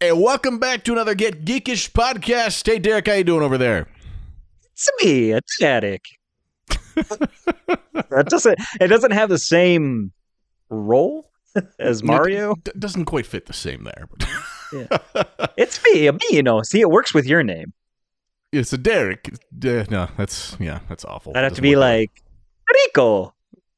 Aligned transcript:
And 0.00 0.20
welcome 0.22 0.58
back 0.58 0.84
to 0.84 0.92
another 0.92 1.14
Get 1.14 1.44
Geekish 1.44 1.90
podcast. 1.90 2.64
Hey, 2.66 2.78
Derek, 2.78 3.08
how 3.08 3.14
you 3.14 3.24
doing 3.24 3.42
over 3.42 3.58
there? 3.58 3.88
It's 4.72 4.88
me, 5.02 5.32
a 5.32 5.40
static. 5.46 6.04
that 6.94 8.26
doesn't. 8.28 8.58
It 8.80 8.88
doesn't 8.88 9.10
have 9.10 9.28
the 9.28 9.38
same 9.38 10.12
role 10.68 11.30
as 11.80 12.02
Mario. 12.04 12.52
It 12.52 12.64
d- 12.64 12.70
doesn't 12.78 13.06
quite 13.06 13.26
fit 13.26 13.46
the 13.46 13.52
same 13.52 13.82
there. 13.84 14.08
But 14.16 15.52
It's 15.56 15.82
me, 15.84 16.08
me. 16.10 16.18
You 16.30 16.42
know. 16.44 16.62
See, 16.62 16.80
it 16.80 16.90
works 16.90 17.12
with 17.12 17.26
your 17.26 17.42
name. 17.42 17.72
yeah, 18.52 18.62
so 18.62 18.76
Derek. 18.76 19.28
Uh, 19.64 19.84
no, 19.90 20.08
that's 20.16 20.56
yeah, 20.60 20.78
that's 20.88 21.04
awful. 21.04 21.32
I'd 21.34 21.42
have 21.44 21.54
to 21.54 21.62
be 21.62 21.74
out. 21.74 21.80
like 21.80 22.22
Rico. 22.72 23.34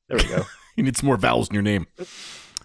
There 0.08 0.18
we 0.18 0.24
go. 0.24 0.44
You 0.76 0.82
need 0.84 0.96
some 0.96 1.06
more 1.06 1.16
vowels 1.16 1.48
in 1.48 1.54
your 1.54 1.62
name. 1.62 1.86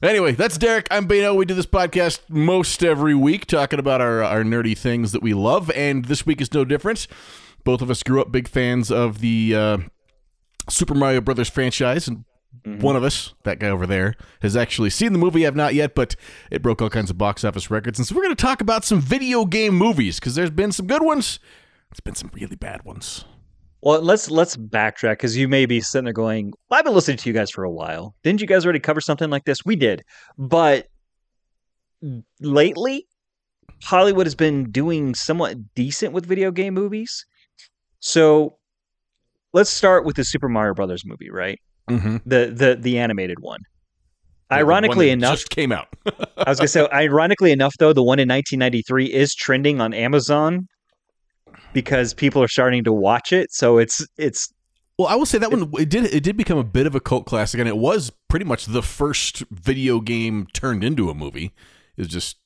Anyway, 0.06 0.34
that's 0.34 0.60
Derek. 0.60 0.88
I'm 0.92 1.08
Beno. 1.08 1.36
We 1.36 1.46
do 1.46 1.56
this 1.56 1.66
podcast 1.66 2.20
most 2.30 2.84
every 2.84 3.16
week, 3.16 3.48
talking 3.48 3.80
about 3.80 4.02
our, 4.02 4.24
our 4.24 4.44
nerdy 4.44 4.78
things 4.78 5.14
that 5.14 5.24
we 5.24 5.34
love, 5.34 5.72
and 5.72 6.06
this 6.06 6.28
week 6.28 6.42
is 6.42 6.54
no 6.54 6.64
different. 6.64 7.08
Both 7.64 7.82
of 7.82 7.90
us 7.90 8.04
grew 8.04 8.22
up 8.22 8.32
big 8.32 8.48
fans 8.48 8.92
of 8.92 9.20
the 9.20 9.56
uh, 9.56 9.78
Super 10.70 10.94
Mario 10.94 11.22
Brothers 11.22 11.50
franchise, 11.50 12.08
and 12.08 12.24
one 12.64 12.96
of 12.96 13.04
us, 13.04 13.34
that 13.46 13.58
guy 13.58 13.70
over 13.70 13.88
there, 13.88 14.14
has 14.44 14.56
actually 14.56 14.92
seen 14.92 15.12
the 15.12 15.18
movie. 15.18 15.48
I've 15.48 15.56
not 15.56 15.74
yet, 15.74 15.96
but 15.96 16.16
it 16.52 16.62
broke 16.62 16.84
all 16.84 16.90
kinds 16.92 17.10
of 17.10 17.18
box 17.18 17.44
office 17.44 17.72
records, 17.72 17.98
and 17.98 18.08
so 18.08 18.16
we're 18.16 18.24
going 18.24 18.36
to 18.36 18.42
talk 18.42 18.62
about 18.62 18.86
some 18.86 19.02
video 19.02 19.44
game 19.44 19.74
movies 19.74 20.20
because 20.20 20.36
there's 20.36 20.52
been 20.52 20.72
some 20.72 20.86
good 20.86 21.02
ones. 21.02 21.40
There's 21.90 22.02
been 22.02 22.14
some 22.14 22.30
really 22.32 22.56
bad 22.56 22.84
ones. 22.86 23.26
Well, 23.86 24.02
let's 24.02 24.32
let's 24.32 24.58
backtrack 24.58 25.12
because 25.12 25.38
you 25.38 25.48
may 25.48 25.68
be 25.68 25.80
sitting 25.80 26.06
there 26.06 26.14
going, 26.14 26.54
well, 26.70 26.80
"I've 26.80 26.86
been 26.86 26.96
listening 26.96 27.18
to 27.18 27.30
you 27.30 27.34
guys 27.34 27.52
for 27.52 27.64
a 27.64 27.70
while. 27.70 28.16
Didn't 28.24 28.42
you 28.42 28.48
guys 28.48 28.66
already 28.66 28.80
cover 28.80 29.00
something 29.00 29.30
like 29.30 29.46
this? 29.46 29.64
We 29.64 29.76
did, 29.76 30.02
but 30.40 30.88
lately, 32.42 33.06
Hollywood 33.84 34.26
has 34.26 34.34
been 34.34 34.72
doing 34.72 35.14
somewhat 35.14 35.76
decent 35.76 36.14
with 36.14 36.26
video 36.26 36.50
game 36.50 36.74
movies. 36.74 37.28
So, 38.00 38.58
let's 39.54 39.70
start 39.70 40.04
with 40.04 40.16
the 40.16 40.24
Super 40.24 40.50
Mario 40.50 40.74
Brothers 40.74 41.04
movie, 41.06 41.30
right? 41.30 41.60
Mm-hmm. 41.88 42.18
The 42.26 42.52
the 42.58 42.78
the 42.82 42.98
animated 42.98 43.38
one. 43.40 43.60
Ironically 44.52 45.12
enough, 45.12 45.36
just 45.36 45.52
came 45.52 45.72
out. 45.72 45.90
I 46.38 46.50
was 46.50 46.58
gonna 46.58 46.70
say, 46.70 46.88
ironically 46.92 47.52
enough, 47.52 47.76
though, 47.78 47.94
the 47.94 48.02
one 48.02 48.18
in 48.18 48.28
1993 48.30 49.14
is 49.14 49.36
trending 49.36 49.80
on 49.80 49.94
Amazon 49.94 50.68
because 51.76 52.14
people 52.14 52.42
are 52.42 52.48
starting 52.48 52.86
to 52.86 52.94
watch 52.94 53.32
it. 53.32 53.52
So 53.52 53.78
it's 53.78 54.08
it's 54.18 54.52
Well, 54.98 55.10
I 55.10 55.16
will 55.16 55.28
say 55.28 55.38
that 55.38 55.52
one 55.52 55.70
it 55.78 55.90
did 55.90 56.06
it 56.06 56.24
did 56.24 56.38
become 56.38 56.58
a 56.58 56.64
bit 56.64 56.88
of 56.88 56.96
a 56.96 57.00
cult 57.00 57.28
classic, 57.28 57.60
and 57.60 57.70
it 57.70 57.78
was 57.78 58.12
pretty 58.30 58.46
much 58.46 58.66
the 58.66 58.82
first 58.82 59.44
video 59.52 60.00
game 60.00 60.48
turned 60.54 60.84
into 60.84 61.12
a 61.12 61.14
movie. 61.14 61.54
It's 61.98 62.08
just 62.08 62.38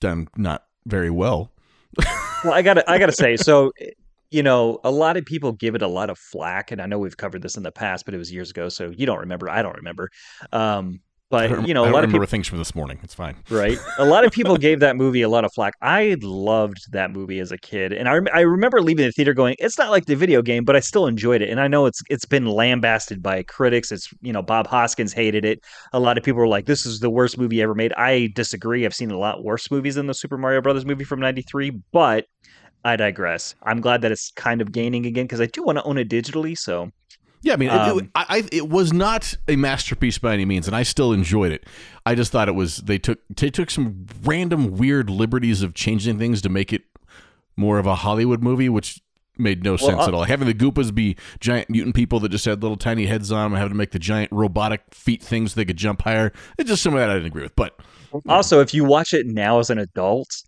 done 0.00 0.28
not 0.36 0.64
very 0.86 1.10
well. 1.10 1.52
well, 2.42 2.54
I 2.54 2.62
gotta 2.62 2.90
I 2.90 2.98
gotta 2.98 3.12
say, 3.12 3.36
so 3.36 3.70
you 4.30 4.42
know, 4.42 4.80
a 4.82 4.90
lot 4.90 5.16
of 5.16 5.24
people 5.24 5.52
give 5.52 5.74
it 5.74 5.82
a 5.82 5.88
lot 5.88 6.08
of 6.08 6.18
flack, 6.18 6.70
and 6.70 6.80
I 6.80 6.86
know 6.86 6.98
we've 6.98 7.16
covered 7.16 7.42
this 7.42 7.56
in 7.56 7.64
the 7.64 7.72
past, 7.72 8.06
but 8.06 8.14
it 8.14 8.18
was 8.18 8.32
years 8.32 8.50
ago, 8.50 8.68
so 8.70 8.90
you 8.90 9.04
don't 9.04 9.18
remember. 9.18 9.50
I 9.50 9.60
don't 9.60 9.76
remember. 9.76 10.08
Um, 10.52 11.00
but 11.30 11.48
don't- 11.48 11.66
you 11.66 11.72
know, 11.74 11.84
a 11.84 11.90
lot 11.90 12.04
of 12.04 12.10
people, 12.10 12.26
things 12.26 12.48
from 12.48 12.58
this 12.58 12.74
morning. 12.74 12.98
It's 13.02 13.14
fine. 13.14 13.36
right? 13.50 13.78
A 13.98 14.04
lot 14.04 14.24
of 14.24 14.32
people 14.32 14.56
gave 14.56 14.80
that 14.80 14.96
movie 14.96 15.22
a 15.22 15.28
lot 15.28 15.44
of 15.44 15.52
flack. 15.54 15.74
I 15.80 16.16
loved 16.20 16.92
that 16.92 17.12
movie 17.12 17.38
as 17.38 17.52
a 17.52 17.58
kid, 17.58 17.92
and 17.92 18.08
I 18.08 18.14
rem- 18.14 18.28
I 18.34 18.40
remember 18.40 18.82
leaving 18.82 19.06
the 19.06 19.12
theater 19.12 19.32
going, 19.32 19.54
"It's 19.58 19.78
not 19.78 19.90
like 19.90 20.06
the 20.06 20.16
video 20.16 20.42
game, 20.42 20.64
but 20.64 20.76
I 20.76 20.80
still 20.80 21.06
enjoyed 21.06 21.40
it." 21.40 21.48
And 21.48 21.60
I 21.60 21.68
know 21.68 21.86
it's 21.86 22.02
it's 22.10 22.24
been 22.26 22.46
lambasted 22.46 23.22
by 23.22 23.42
critics. 23.44 23.90
It's 23.92 24.08
you 24.20 24.32
know 24.32 24.42
Bob 24.42 24.66
Hoskins 24.66 25.12
hated 25.12 25.44
it. 25.44 25.60
A 25.92 26.00
lot 26.00 26.18
of 26.18 26.24
people 26.24 26.38
were 26.40 26.48
like, 26.48 26.66
"This 26.66 26.84
is 26.84 27.00
the 27.00 27.10
worst 27.10 27.38
movie 27.38 27.62
ever 27.62 27.74
made." 27.74 27.92
I 27.96 28.30
disagree. 28.34 28.84
I've 28.84 28.94
seen 28.94 29.10
a 29.10 29.18
lot 29.18 29.44
worse 29.44 29.70
movies 29.70 29.94
than 29.94 30.06
the 30.06 30.14
Super 30.14 30.36
Mario 30.36 30.60
Brothers 30.60 30.84
movie 30.84 31.04
from 31.04 31.20
'93, 31.20 31.70
but 31.92 32.26
I 32.84 32.96
digress. 32.96 33.54
I'm 33.62 33.80
glad 33.80 34.02
that 34.02 34.10
it's 34.10 34.32
kind 34.36 34.60
of 34.60 34.72
gaining 34.72 35.06
again 35.06 35.24
because 35.24 35.40
I 35.40 35.46
do 35.46 35.62
want 35.62 35.78
to 35.78 35.84
own 35.84 35.98
it 35.98 36.08
digitally. 36.08 36.56
So 36.56 36.90
Yeah, 37.42 37.54
I 37.54 37.56
mean, 37.56 37.70
it, 37.70 37.74
it, 37.74 38.02
Um, 38.02 38.10
I, 38.14 38.44
it 38.52 38.68
was 38.68 38.92
not 38.92 39.34
a 39.48 39.56
masterpiece 39.56 40.18
by 40.18 40.34
any 40.34 40.44
means, 40.44 40.66
and 40.66 40.76
I 40.76 40.82
still 40.82 41.12
enjoyed 41.12 41.52
it. 41.52 41.66
I 42.04 42.14
just 42.14 42.32
thought 42.32 42.48
it 42.48 42.54
was 42.54 42.78
they 42.78 42.98
took 42.98 43.18
they 43.34 43.50
took 43.50 43.70
some 43.70 44.06
random 44.24 44.76
weird 44.76 45.08
liberties 45.08 45.62
of 45.62 45.74
changing 45.74 46.18
things 46.18 46.42
to 46.42 46.48
make 46.48 46.72
it 46.72 46.82
more 47.56 47.78
of 47.78 47.86
a 47.86 47.94
Hollywood 47.96 48.42
movie, 48.42 48.68
which 48.68 49.00
made 49.38 49.64
no 49.64 49.76
sense 49.76 50.00
uh, 50.00 50.08
at 50.08 50.14
all. 50.14 50.24
Having 50.24 50.48
the 50.48 50.54
Goombas 50.54 50.94
be 50.94 51.16
giant 51.40 51.70
mutant 51.70 51.94
people 51.94 52.20
that 52.20 52.28
just 52.28 52.44
had 52.44 52.62
little 52.62 52.76
tiny 52.76 53.06
heads 53.06 53.32
on 53.32 53.44
them, 53.44 53.52
and 53.52 53.58
having 53.58 53.72
to 53.72 53.78
make 53.78 53.92
the 53.92 53.98
giant 53.98 54.30
robotic 54.32 54.82
feet 54.92 55.22
things 55.22 55.52
so 55.52 55.60
they 55.60 55.64
could 55.64 55.78
jump 55.78 56.02
higher. 56.02 56.32
It's 56.58 56.68
just 56.68 56.82
some 56.82 56.92
of 56.94 57.00
that 57.00 57.08
I 57.08 57.14
didn't 57.14 57.28
agree 57.28 57.42
with. 57.42 57.56
But 57.56 57.80
Also, 58.28 58.60
if 58.60 58.74
you 58.74 58.84
watch 58.84 59.14
it 59.14 59.26
now 59.26 59.58
as 59.60 59.70
an 59.70 59.78
adult, 59.78 60.42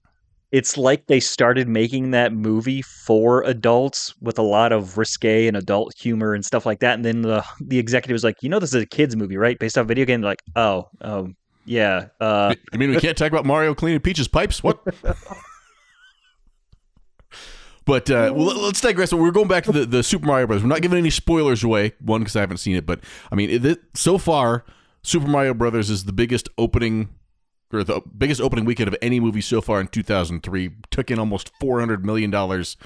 it's 0.52 0.76
like 0.76 1.06
they 1.06 1.18
started 1.18 1.66
making 1.66 2.10
that 2.12 2.32
movie 2.32 2.82
for 2.82 3.42
adults 3.44 4.14
with 4.20 4.38
a 4.38 4.42
lot 4.42 4.70
of 4.70 4.98
risque 4.98 5.46
and 5.48 5.56
adult 5.56 5.94
humor 5.98 6.34
and 6.34 6.44
stuff 6.44 6.64
like 6.66 6.80
that. 6.80 6.94
And 6.94 7.04
then 7.04 7.22
the 7.22 7.42
the 7.60 7.78
executive 7.78 8.14
was 8.14 8.22
like, 8.24 8.36
"You 8.42 8.48
know, 8.50 8.58
this 8.58 8.74
is 8.74 8.82
a 8.82 8.86
kids 8.86 9.16
movie, 9.16 9.36
right? 9.38 9.58
Based 9.58 9.76
off 9.78 9.84
a 9.84 9.88
video 9.88 10.04
game." 10.04 10.20
Like, 10.22 10.42
"Oh, 10.54 10.88
um, 11.00 11.36
yeah." 11.64 12.08
Uh, 12.20 12.54
I 12.72 12.76
mean, 12.76 12.90
we 12.90 13.00
can't 13.00 13.16
talk 13.16 13.32
about 13.32 13.46
Mario 13.46 13.74
cleaning 13.74 14.00
Peach's 14.00 14.28
pipes. 14.28 14.62
What? 14.62 14.78
But 17.84 18.08
uh, 18.10 18.32
well, 18.34 18.56
let's 18.62 18.80
digress. 18.80 19.12
We're 19.12 19.32
going 19.32 19.48
back 19.48 19.64
to 19.64 19.72
the, 19.72 19.84
the 19.84 20.02
Super 20.04 20.26
Mario 20.26 20.46
Brothers. 20.46 20.62
We're 20.62 20.68
not 20.68 20.82
giving 20.82 20.98
any 20.98 21.10
spoilers 21.10 21.64
away. 21.64 21.92
One, 21.98 22.20
because 22.20 22.36
I 22.36 22.40
haven't 22.40 22.58
seen 22.58 22.76
it, 22.76 22.86
but 22.86 23.00
I 23.30 23.34
mean, 23.34 23.50
it- 23.50 23.80
so 23.94 24.18
far, 24.18 24.64
Super 25.02 25.26
Mario 25.26 25.52
Brothers 25.52 25.90
is 25.90 26.04
the 26.04 26.12
biggest 26.12 26.48
opening 26.58 27.08
or 27.72 27.82
the 27.84 28.00
biggest 28.16 28.40
opening 28.40 28.64
weekend 28.64 28.88
of 28.88 28.96
any 29.02 29.18
movie 29.20 29.40
so 29.40 29.60
far 29.60 29.80
in 29.80 29.86
2003. 29.88 30.70
Took 30.90 31.10
in 31.10 31.18
almost 31.18 31.50
400 31.60 32.04
million 32.04 32.30
dollars. 32.30 32.76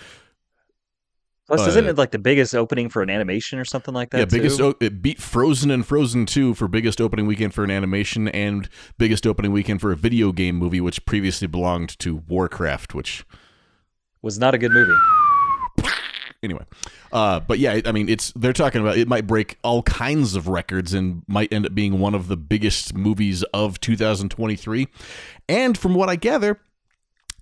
plus, 1.46 1.60
Uh, 1.60 1.68
isn't 1.68 1.86
it 1.86 1.96
like 1.96 2.10
the 2.10 2.18
biggest 2.18 2.54
opening 2.54 2.88
for 2.88 3.02
an 3.02 3.10
animation 3.10 3.58
or 3.58 3.64
something 3.64 3.94
like 3.94 4.10
that? 4.10 4.18
Yeah, 4.18 4.24
biggest. 4.24 4.60
O- 4.60 4.74
it 4.80 5.00
beat 5.02 5.20
Frozen 5.20 5.70
and 5.70 5.86
Frozen 5.86 6.26
2 6.26 6.54
for 6.54 6.66
biggest 6.68 7.00
opening 7.00 7.26
weekend 7.26 7.54
for 7.54 7.62
an 7.64 7.70
animation 7.70 8.28
and 8.28 8.68
biggest 8.98 9.26
opening 9.26 9.52
weekend 9.52 9.80
for 9.80 9.92
a 9.92 9.96
video 9.96 10.32
game 10.32 10.56
movie, 10.56 10.80
which 10.80 11.04
previously 11.06 11.46
belonged 11.46 11.96
to 12.00 12.16
Warcraft, 12.28 12.94
which 12.94 13.24
was 14.22 14.38
not 14.38 14.54
a 14.54 14.58
good 14.58 14.72
movie. 14.72 14.92
Anyway 16.46 16.64
uh 17.12 17.38
but 17.40 17.58
yeah 17.58 17.80
i 17.84 17.92
mean 17.92 18.08
it's 18.08 18.32
they're 18.36 18.52
talking 18.54 18.80
about 18.80 18.96
it 18.96 19.06
might 19.06 19.26
break 19.26 19.58
all 19.62 19.82
kinds 19.82 20.34
of 20.34 20.48
records 20.48 20.94
and 20.94 21.22
might 21.28 21.52
end 21.52 21.66
up 21.66 21.74
being 21.74 21.98
one 21.98 22.14
of 22.14 22.28
the 22.28 22.36
biggest 22.36 22.94
movies 22.94 23.42
of 23.52 23.78
2023 23.80 24.88
and 25.48 25.76
from 25.76 25.94
what 25.94 26.08
i 26.08 26.16
gather 26.16 26.60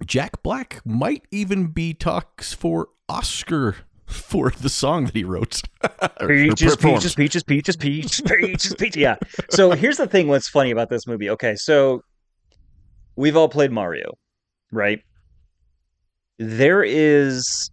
jack 0.05 0.43
black 0.43 0.81
might 0.85 1.25
even 1.31 1.69
be 1.69 1.95
talks 1.95 2.53
for 2.53 2.89
oscar 3.09 3.77
for 4.07 4.51
the 4.51 4.69
song 4.69 5.07
that 5.07 5.15
he 5.15 5.25
wrote 5.25 5.63
Or- 6.21 6.29
Peaches, 6.29 6.77
peaches, 6.77 7.15
peaches, 7.15 7.43
peaches, 7.43 7.77
peaches, 7.77 8.21
peaches, 8.21 8.75
peaches. 8.75 8.97
Yeah. 8.97 9.17
So 9.51 9.71
here's 9.71 9.97
the 9.97 10.07
thing. 10.07 10.29
What's 10.29 10.49
funny 10.49 10.71
about 10.71 10.91
this 10.91 11.07
movie? 11.07 11.31
Okay, 11.31 11.55
so 11.57 12.03
we've 13.17 13.37
all 13.37 13.49
played 13.49 13.73
Mario, 13.73 14.13
right? 14.71 15.01
There 16.39 16.83
is 16.83 17.71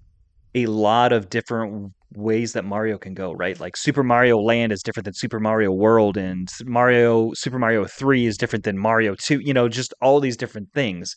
a 0.56 0.66
lot 0.66 1.12
of 1.12 1.30
different 1.30 1.94
ways 2.14 2.54
that 2.54 2.66
Mario 2.66 2.98
can 2.98 3.14
go, 3.14 3.32
right? 3.32 3.60
Like 3.60 3.78
Super 3.78 4.04
Mario 4.04 4.38
Land 4.38 4.72
is 4.72 4.84
different 4.84 5.06
than 5.06 5.14
Super 5.14 5.40
Mario 5.40 5.72
World, 5.72 6.18
and 6.18 6.50
Mario 6.66 7.32
Super 7.34 7.60
Mario 7.60 7.86
Three 7.86 8.26
is 8.26 8.38
different 8.38 8.66
than 8.66 8.78
Mario 8.78 9.16
Two. 9.16 9.40
You 9.40 9.54
know, 9.54 9.70
just 9.70 9.94
all 10.02 10.20
these 10.20 10.38
different 10.38 10.70
things. 10.74 11.16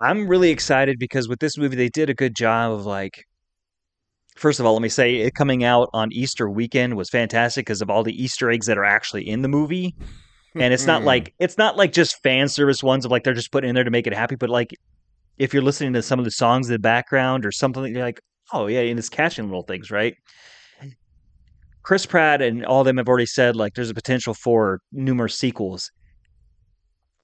I'm 0.00 0.26
really 0.26 0.50
excited 0.50 0.96
because 0.98 1.28
with 1.28 1.38
this 1.40 1.56
movie, 1.56 1.76
they 1.76 1.88
did 1.88 2.10
a 2.10 2.14
good 2.14 2.34
job 2.34 2.72
of 2.72 2.86
like 2.86 3.24
First 4.36 4.60
of 4.60 4.66
all, 4.66 4.72
let 4.72 4.82
me 4.82 4.88
say 4.88 5.16
it 5.16 5.34
coming 5.34 5.62
out 5.62 5.90
on 5.92 6.10
Easter 6.12 6.48
weekend 6.48 6.96
was 6.96 7.10
fantastic 7.10 7.66
because 7.66 7.82
of 7.82 7.90
all 7.90 8.02
the 8.02 8.14
Easter 8.14 8.50
eggs 8.50 8.66
that 8.66 8.78
are 8.78 8.84
actually 8.84 9.28
in 9.28 9.42
the 9.42 9.48
movie. 9.48 9.94
And 10.54 10.72
it's 10.72 10.86
not 10.86 11.00
hmm. 11.02 11.06
like 11.06 11.34
it's 11.38 11.58
not 11.58 11.76
like 11.76 11.92
just 11.92 12.22
fan 12.22 12.48
service 12.48 12.82
ones 12.82 13.04
of 13.04 13.10
like 13.10 13.24
they're 13.24 13.34
just 13.34 13.52
putting 13.52 13.68
in 13.68 13.74
there 13.74 13.84
to 13.84 13.90
make 13.90 14.06
it 14.06 14.14
happy, 14.14 14.36
but 14.36 14.48
like 14.50 14.74
if 15.38 15.52
you're 15.52 15.62
listening 15.62 15.92
to 15.94 16.02
some 16.02 16.18
of 16.18 16.24
the 16.24 16.30
songs 16.30 16.68
in 16.68 16.72
the 16.72 16.78
background 16.78 17.44
or 17.44 17.52
something, 17.52 17.84
you're 17.86 18.04
like, 18.04 18.20
oh 18.52 18.66
yeah, 18.66 18.80
and 18.80 18.98
it's 18.98 19.08
catching 19.08 19.46
little 19.46 19.62
things, 19.62 19.90
right? 19.90 20.14
Chris 21.82 22.06
Pratt 22.06 22.40
and 22.40 22.64
all 22.64 22.80
of 22.80 22.86
them 22.86 22.96
have 22.98 23.08
already 23.08 23.26
said 23.26 23.56
like 23.56 23.74
there's 23.74 23.90
a 23.90 23.94
potential 23.94 24.34
for 24.34 24.80
numerous 24.92 25.36
sequels. 25.36 25.90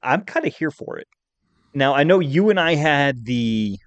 I'm 0.02 0.22
kind 0.24 0.46
of 0.46 0.54
here 0.54 0.70
for 0.70 0.98
it. 0.98 1.06
Now 1.74 1.94
I 1.94 2.02
know 2.02 2.18
you 2.18 2.50
and 2.50 2.58
I 2.58 2.74
had 2.74 3.24
the 3.24 3.78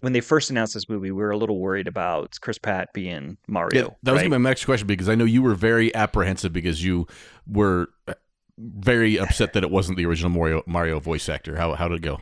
when 0.00 0.12
they 0.12 0.20
first 0.20 0.50
announced 0.50 0.74
this 0.74 0.88
movie, 0.88 1.10
we 1.10 1.22
were 1.22 1.30
a 1.30 1.36
little 1.36 1.58
worried 1.58 1.86
about 1.86 2.34
Chris 2.40 2.58
Pratt 2.58 2.88
being 2.94 3.36
Mario. 3.46 3.82
yeah, 3.82 3.88
that 4.02 4.12
was 4.12 4.22
right? 4.22 4.30
my 4.30 4.38
next 4.38 4.64
question 4.64 4.86
because 4.86 5.08
i 5.08 5.14
know 5.14 5.24
you 5.24 5.42
were 5.42 5.54
very 5.54 5.94
apprehensive 5.94 6.52
because 6.52 6.82
you 6.82 7.06
were 7.46 7.88
uh, 8.08 8.14
very 8.58 9.18
upset 9.18 9.52
that 9.52 9.62
it 9.62 9.70
wasn't 9.70 9.96
the 9.96 10.06
original 10.06 10.30
mario 10.30 10.62
mario 10.66 10.98
voice 11.00 11.28
actor 11.28 11.56
how, 11.56 11.74
how 11.74 11.86
did 11.86 11.96
it 11.96 12.02
go 12.02 12.18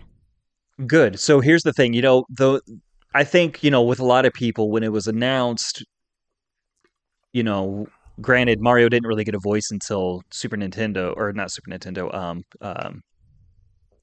Good. 0.87 1.19
So 1.19 1.41
here's 1.41 1.63
the 1.63 1.73
thing, 1.73 1.93
you 1.93 2.03
know, 2.03 2.25
though 2.29 2.61
I 3.15 3.25
think, 3.25 3.63
you 3.65 3.71
know, 3.71 3.83
with 3.83 3.99
a 3.99 4.05
lot 4.05 4.27
of 4.27 4.33
people 4.33 4.71
when 4.71 4.83
it 4.83 4.93
was 4.93 5.07
announced, 5.09 5.85
you 7.33 7.43
know, 7.43 7.87
granted 8.21 8.61
Mario 8.61 8.89
didn't 8.89 9.07
really 9.07 9.25
get 9.25 9.35
a 9.35 9.39
voice 9.41 9.71
until 9.71 10.23
Super 10.31 10.57
Nintendo 10.57 11.15
or 11.17 11.33
not 11.33 11.51
Super 11.51 11.71
Nintendo, 11.71 12.13
um 12.15 12.45
um 12.61 13.03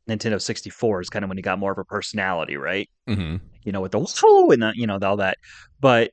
Nintendo 0.10 0.40
64 0.42 1.02
is 1.02 1.10
kind 1.10 1.26
of 1.26 1.30
when 1.30 1.38
he 1.38 1.42
got 1.42 1.60
more 1.60 1.72
of 1.72 1.78
a 1.78 1.84
personality, 1.84 2.58
right? 2.58 2.90
hmm 3.08 3.38
You 3.64 3.72
know, 3.72 3.82
with 3.82 3.92
the 3.92 4.00
whoa 4.00 4.50
and 4.52 4.62
the, 4.62 4.72
you 4.76 4.86
know 4.86 5.00
all 5.02 5.18
that. 5.18 5.38
But 5.80 6.12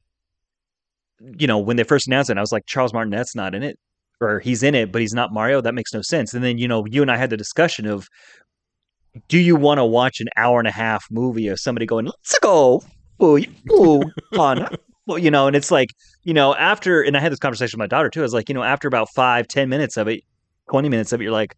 you 1.39 1.47
know, 1.47 1.59
when 1.59 1.77
they 1.77 1.85
first 1.85 2.07
announced 2.07 2.31
it, 2.31 2.39
I 2.39 2.41
was 2.41 2.53
like, 2.53 2.67
Charles 2.67 2.93
Martinet's 2.93 3.35
not 3.35 3.55
in 3.55 3.63
it, 3.63 3.79
or 4.21 4.41
he's 4.41 4.63
in 4.63 4.75
it, 4.75 4.91
but 4.93 5.01
he's 5.01 5.15
not 5.15 5.33
Mario. 5.33 5.61
That 5.61 5.75
makes 5.75 5.93
no 5.93 6.03
sense. 6.03 6.35
And 6.35 6.43
then 6.43 6.59
you 6.59 6.69
know, 6.69 6.85
you 6.87 7.03
and 7.03 7.11
I 7.11 7.17
had 7.17 7.31
the 7.31 7.37
discussion 7.37 7.87
of, 7.87 8.09
do 9.29 9.39
you 9.39 9.57
want 9.57 9.79
to 9.79 9.85
watch 9.85 10.21
an 10.21 10.29
hour 10.37 10.59
and 10.59 10.69
a 10.69 10.73
half 10.73 11.05
movie 11.11 11.49
of 11.49 11.59
somebody 11.59 11.87
going, 11.87 12.07
"Let's 12.07 12.39
go, 12.41 12.83
ooh, 13.23 13.45
ooh, 13.71 14.03
on," 14.39 14.69
well, 15.07 15.19
you 15.19 15.31
know, 15.31 15.47
and 15.47 15.57
it's 15.57 15.71
like, 15.71 15.91
you 16.23 16.35
know, 16.35 16.55
after, 16.55 17.03
and 17.03 17.17
I 17.17 17.21
had 17.21 17.33
this 17.33 17.39
conversation 17.39 17.79
with 17.79 17.85
my 17.91 17.95
daughter 17.95 18.09
too. 18.09 18.21
I 18.21 18.23
was 18.23 18.35
like, 18.35 18.49
you 18.49 18.55
know, 18.55 18.63
after 18.63 18.89
about 18.89 19.09
five, 19.15 19.49
ten 19.49 19.69
minutes 19.69 19.97
of 19.97 20.09
it, 20.09 20.23
twenty 20.71 20.89
minutes 20.89 21.13
of 21.13 21.21
it, 21.21 21.25
you're 21.25 21.33
like, 21.33 21.57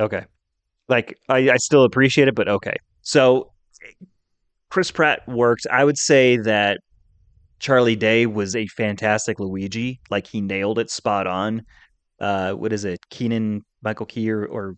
okay, 0.00 0.24
like 0.88 1.16
I, 1.28 1.50
I 1.50 1.56
still 1.56 1.84
appreciate 1.84 2.28
it, 2.28 2.34
but 2.34 2.48
okay. 2.48 2.76
So 3.02 3.52
Chris 4.70 4.90
Pratt 4.90 5.26
worked. 5.28 5.66
I 5.70 5.84
would 5.84 5.98
say 5.98 6.36
that 6.38 6.80
Charlie 7.58 7.96
Day 7.96 8.26
was 8.26 8.54
a 8.56 8.66
fantastic 8.66 9.40
Luigi. 9.40 10.00
Like 10.10 10.26
he 10.26 10.40
nailed 10.40 10.78
it 10.78 10.90
spot 10.90 11.26
on. 11.26 11.62
Uh, 12.20 12.52
what 12.52 12.72
is 12.72 12.84
it? 12.84 12.98
Keenan 13.10 13.62
Michael 13.82 14.06
Key 14.06 14.30
or, 14.30 14.44
or 14.46 14.74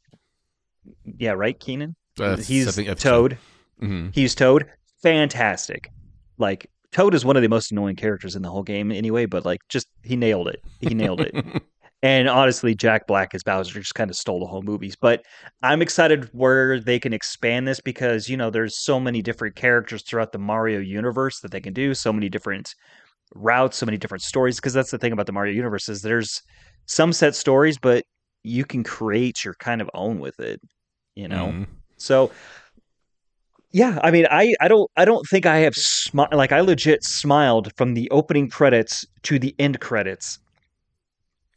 yeah, 1.19 1.33
right? 1.33 1.59
Keenan. 1.59 1.97
Uh, 2.19 2.37
He's 2.37 2.69
I 2.69 2.71
think 2.71 2.88
that's- 2.88 3.03
Toad. 3.03 3.38
Mhm. 3.83 4.15
He's 4.15 4.35
Toad. 4.35 4.67
Fantastic. 5.03 5.91
Like 6.38 6.71
Toad 6.93 7.15
is 7.15 7.25
one 7.25 7.37
of 7.37 7.43
the 7.43 7.49
most 7.49 7.73
annoying 7.73 7.97
characters 7.97 8.37
in 8.37 8.43
the 8.43 8.50
whole 8.50 8.62
game 8.62 8.91
anyway, 8.91 9.27
but 9.27 9.44
like 9.44 9.61
just 9.69 9.87
he 10.03 10.17
nailed 10.17 10.49
it. 10.49 10.61
He 10.81 10.94
nailed 10.94 11.21
it. 11.21 11.35
And 12.03 12.29
honestly, 12.29 12.75
Jack 12.75 13.06
Black 13.06 13.35
as 13.35 13.43
Bowser 13.43 13.81
just 13.81 13.94
kind 13.94 14.11
of 14.11 14.17
stole 14.17 14.38
the 14.38 14.47
whole 14.47 14.61
movies. 14.62 14.94
But 14.94 15.25
I'm 15.62 15.81
excited 15.81 16.29
where 16.33 16.79
they 16.79 17.00
can 17.00 17.15
expand 17.15 17.67
this 17.67 17.81
because, 17.81 18.29
you 18.29 18.37
know, 18.37 18.50
there's 18.50 18.79
so 18.79 19.00
many 19.00 19.23
different 19.23 19.56
characters 19.56 20.03
throughout 20.03 20.31
the 20.31 20.38
Mario 20.38 20.79
universe 20.79 21.41
that 21.41 21.50
they 21.53 21.61
can 21.61 21.73
do, 21.73 21.94
so 21.94 22.12
many 22.12 22.29
different 22.29 22.75
routes, 23.35 23.79
so 23.79 23.87
many 23.87 23.97
different 23.97 24.23
stories. 24.23 24.56
Because 24.56 24.75
that's 24.75 24.91
the 24.91 24.99
thing 24.99 25.12
about 25.12 25.25
the 25.27 25.33
Mario 25.33 25.55
universe 25.55 25.88
is 25.88 26.03
there's 26.03 26.43
some 26.85 27.15
set 27.15 27.35
stories, 27.35 27.79
but 27.79 28.05
you 28.44 28.67
can 28.67 28.85
create 28.85 29.43
your 29.43 29.55
kind 29.55 29.81
of 29.81 29.91
own 29.94 30.21
with 30.21 30.38
it, 30.38 30.61
you 31.16 31.26
know? 31.28 31.46
Mhm. 31.48 31.66
So 31.96 32.30
yeah, 33.72 33.98
I 34.02 34.10
mean, 34.10 34.26
I, 34.30 34.54
I 34.60 34.68
don't 34.68 34.90
I 34.96 35.04
don't 35.04 35.26
think 35.28 35.44
I 35.44 35.58
have 35.58 35.74
smi- 35.74 36.32
like 36.32 36.52
I 36.52 36.60
legit 36.60 37.02
smiled 37.04 37.72
from 37.76 37.94
the 37.94 38.08
opening 38.10 38.48
credits 38.48 39.04
to 39.24 39.38
the 39.38 39.54
end 39.58 39.80
credits. 39.80 40.38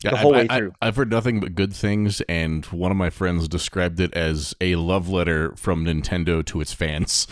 Yeah, 0.04 0.12
The 0.12 0.18
I- 0.18 0.20
whole 0.22 0.34
I, 0.36 0.38
way 0.40 0.48
I- 0.50 0.58
through. 0.58 0.72
I've 0.82 0.96
heard 0.96 1.10
nothing 1.12 1.40
but 1.40 1.56
good 1.56 1.74
things, 1.74 2.22
and 2.30 2.66
one 2.68 2.90
of 2.92 2.98
my 2.98 3.10
friends 3.10 3.48
described 3.48 4.00
it 4.00 4.14
as 4.14 4.54
a 4.62 4.76
love 4.76 5.08
letter 5.10 5.54
from 5.56 5.86
Nintendo 5.86 6.44
to 6.46 6.62
its 6.62 6.74
fans. 6.74 7.28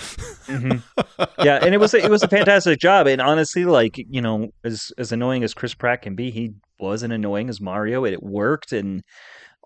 yeah, 0.49 1.59
and 1.61 1.73
it 1.73 1.79
was 1.79 1.93
a, 1.93 2.03
it 2.03 2.09
was 2.11 2.23
a 2.23 2.27
fantastic 2.27 2.79
job. 2.79 3.07
And 3.07 3.21
honestly, 3.21 3.65
like 3.65 3.97
you 4.09 4.21
know, 4.21 4.49
as 4.63 4.91
as 4.97 5.11
annoying 5.11 5.43
as 5.43 5.53
Chris 5.53 5.73
Pratt 5.73 6.01
can 6.01 6.15
be, 6.15 6.29
he 6.29 6.53
wasn't 6.79 7.13
annoying 7.13 7.49
as 7.49 7.59
Mario. 7.61 8.03
and 8.05 8.13
It, 8.13 8.21
worked, 8.23 8.71
and 8.73 9.01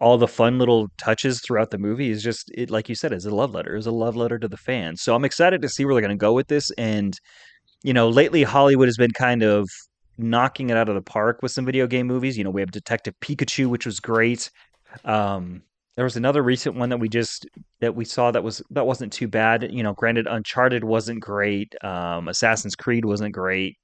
all 0.01 0.17
the 0.17 0.27
fun 0.27 0.57
little 0.57 0.89
touches 0.97 1.39
throughout 1.41 1.69
the 1.69 1.77
movie 1.77 2.09
is 2.09 2.23
just 2.23 2.51
it. 2.55 2.71
Like 2.71 2.89
you 2.89 2.95
said, 2.95 3.13
is 3.13 3.25
a 3.25 3.33
love 3.33 3.53
letter. 3.53 3.75
Was 3.75 3.85
a 3.85 3.91
love 3.91 4.15
letter 4.15 4.39
to 4.39 4.47
the 4.47 4.57
fans. 4.57 5.01
So 5.01 5.15
I'm 5.15 5.23
excited 5.23 5.61
to 5.61 5.69
see 5.69 5.85
where 5.85 5.93
they're 5.93 6.01
going 6.01 6.17
to 6.17 6.17
go 6.17 6.33
with 6.33 6.47
this. 6.47 6.71
And 6.71 7.17
you 7.83 7.93
know, 7.93 8.09
lately 8.09 8.43
Hollywood 8.43 8.87
has 8.87 8.97
been 8.97 9.11
kind 9.11 9.43
of 9.43 9.69
knocking 10.17 10.69
it 10.69 10.77
out 10.77 10.89
of 10.89 10.95
the 10.95 11.01
park 11.01 11.41
with 11.41 11.51
some 11.51 11.65
video 11.65 11.87
game 11.87 12.07
movies. 12.07 12.37
You 12.37 12.43
know, 12.43 12.49
we 12.49 12.61
have 12.61 12.71
Detective 12.71 13.13
Pikachu, 13.21 13.67
which 13.67 13.85
was 13.85 13.99
great. 13.99 14.49
Um, 15.05 15.61
there 15.95 16.05
was 16.05 16.17
another 16.17 16.41
recent 16.41 16.75
one 16.75 16.89
that 16.89 16.97
we 16.97 17.07
just 17.07 17.47
that 17.79 17.95
we 17.95 18.03
saw 18.03 18.31
that 18.31 18.43
was 18.43 18.61
that 18.71 18.87
wasn't 18.87 19.13
too 19.13 19.27
bad. 19.27 19.71
You 19.71 19.83
know, 19.83 19.93
granted, 19.93 20.25
Uncharted 20.27 20.83
wasn't 20.83 21.19
great. 21.19 21.75
Um, 21.83 22.27
Assassin's 22.27 22.75
Creed 22.75 23.05
wasn't 23.05 23.33
great. 23.33 23.77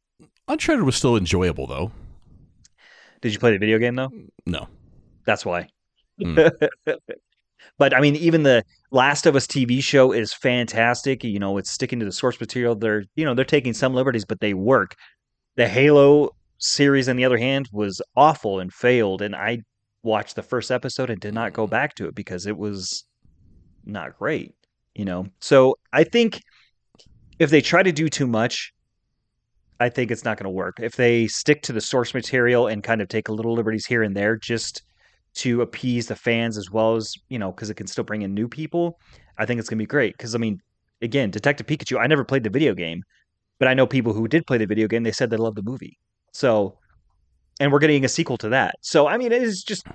Uncharted 0.47 0.83
was 0.83 0.95
still 0.95 1.15
enjoyable, 1.15 1.67
though. 1.67 1.91
Did 3.21 3.33
you 3.33 3.39
play 3.39 3.51
the 3.51 3.59
video 3.59 3.77
game 3.77 3.95
though? 3.95 4.11
No. 4.45 4.67
That's 5.25 5.45
why. 5.45 5.67
Mm. 6.21 6.51
but 7.77 7.93
I 7.93 7.99
mean, 7.99 8.15
even 8.15 8.43
the 8.43 8.63
Last 8.91 9.25
of 9.25 9.35
Us 9.35 9.47
TV 9.47 9.81
show 9.81 10.11
is 10.11 10.33
fantastic. 10.33 11.23
You 11.23 11.39
know, 11.39 11.57
it's 11.57 11.71
sticking 11.71 11.99
to 11.99 12.05
the 12.05 12.11
source 12.11 12.39
material. 12.39 12.75
They're 12.75 13.03
you 13.15 13.25
know 13.25 13.33
they're 13.33 13.45
taking 13.45 13.73
some 13.73 13.93
liberties, 13.93 14.25
but 14.25 14.39
they 14.39 14.53
work. 14.53 14.95
The 15.55 15.67
Halo 15.67 16.31
series, 16.59 17.09
on 17.09 17.15
the 17.15 17.25
other 17.25 17.37
hand, 17.37 17.69
was 17.71 18.01
awful 18.15 18.59
and 18.59 18.73
failed. 18.73 19.21
And 19.21 19.35
I 19.35 19.59
watched 20.03 20.35
the 20.35 20.43
first 20.43 20.71
episode 20.71 21.09
and 21.09 21.19
did 21.19 21.33
not 21.33 21.53
go 21.53 21.67
back 21.67 21.95
to 21.95 22.07
it 22.07 22.15
because 22.15 22.45
it 22.45 22.57
was 22.57 23.05
not 23.85 24.17
great. 24.17 24.53
You 24.95 25.05
know, 25.05 25.27
so 25.39 25.77
I 25.93 26.03
think 26.03 26.41
if 27.37 27.51
they 27.51 27.61
try 27.61 27.83
to 27.83 27.91
do 27.91 28.09
too 28.09 28.25
much, 28.25 28.73
I 29.79 29.89
think 29.89 30.09
it's 30.09 30.25
not 30.25 30.37
going 30.37 30.45
to 30.45 30.49
work. 30.49 30.79
If 30.81 30.95
they 30.95 31.27
stick 31.27 31.61
to 31.63 31.73
the 31.73 31.81
source 31.81 32.13
material 32.13 32.67
and 32.67 32.83
kind 32.83 33.01
of 33.01 33.07
take 33.07 33.27
a 33.27 33.33
little 33.33 33.53
liberties 33.53 33.85
here 33.85 34.01
and 34.01 34.15
there, 34.15 34.35
just 34.35 34.81
to 35.37 35.61
appease 35.61 36.07
the 36.07 36.15
fans 36.15 36.57
as 36.57 36.71
well 36.71 36.95
as 36.95 37.15
you 37.29 37.39
know, 37.39 37.51
because 37.51 37.69
it 37.69 37.75
can 37.75 37.87
still 37.87 38.03
bring 38.03 38.21
in 38.21 38.33
new 38.33 38.47
people, 38.47 38.99
I 39.37 39.45
think 39.45 39.59
it's 39.59 39.69
going 39.69 39.77
to 39.77 39.81
be 39.81 39.87
great. 39.87 40.17
Because 40.17 40.35
I 40.35 40.37
mean, 40.37 40.61
again, 41.01 41.31
Detective 41.31 41.67
Pikachu. 41.67 41.99
I 41.99 42.07
never 42.07 42.23
played 42.23 42.43
the 42.43 42.49
video 42.49 42.73
game, 42.73 43.03
but 43.59 43.67
I 43.67 43.73
know 43.73 43.87
people 43.87 44.13
who 44.13 44.27
did 44.27 44.45
play 44.45 44.57
the 44.57 44.65
video 44.65 44.87
game. 44.87 45.03
They 45.03 45.11
said 45.11 45.29
they 45.29 45.37
loved 45.37 45.57
the 45.57 45.63
movie. 45.63 45.97
So, 46.33 46.77
and 47.59 47.71
we're 47.71 47.79
getting 47.79 48.05
a 48.05 48.09
sequel 48.09 48.37
to 48.37 48.49
that. 48.49 48.75
So, 48.81 49.07
I 49.07 49.17
mean, 49.17 49.31
it 49.31 49.41
is 49.41 49.63
just. 49.63 49.87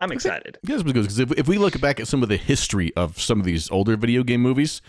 I'm 0.00 0.12
excited. 0.12 0.58
Yes, 0.62 0.82
because 0.82 1.18
if, 1.18 1.32
if 1.32 1.48
we 1.48 1.56
look 1.56 1.80
back 1.80 2.00
at 2.00 2.06
some 2.06 2.22
of 2.22 2.28
the 2.28 2.36
history 2.36 2.94
of 2.96 3.18
some 3.18 3.40
of 3.40 3.46
these 3.46 3.70
older 3.70 3.96
video 3.96 4.22
game 4.22 4.42
movies, 4.42 4.82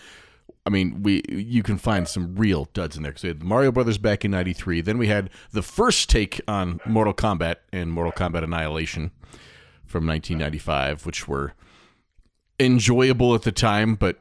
I 0.68 0.70
mean, 0.70 1.02
we 1.02 1.22
you 1.30 1.62
can 1.62 1.78
find 1.78 2.06
some 2.06 2.34
real 2.36 2.68
duds 2.74 2.94
in 2.94 3.02
there. 3.02 3.12
Because 3.12 3.22
we 3.22 3.28
had 3.30 3.42
Mario 3.42 3.72
Brothers 3.72 3.96
back 3.96 4.22
in 4.22 4.30
'93. 4.30 4.82
Then 4.82 4.98
we 4.98 5.06
had 5.06 5.30
the 5.52 5.62
first 5.62 6.10
take 6.10 6.42
on 6.46 6.78
Mortal 6.84 7.14
Kombat 7.14 7.56
and 7.72 7.90
Mortal 7.90 8.12
Kombat 8.12 8.44
Annihilation 8.44 9.10
from 9.86 10.06
1995, 10.06 11.06
which 11.06 11.26
were 11.26 11.54
enjoyable 12.60 13.34
at 13.34 13.42
the 13.42 13.52
time, 13.52 13.94
but 13.94 14.18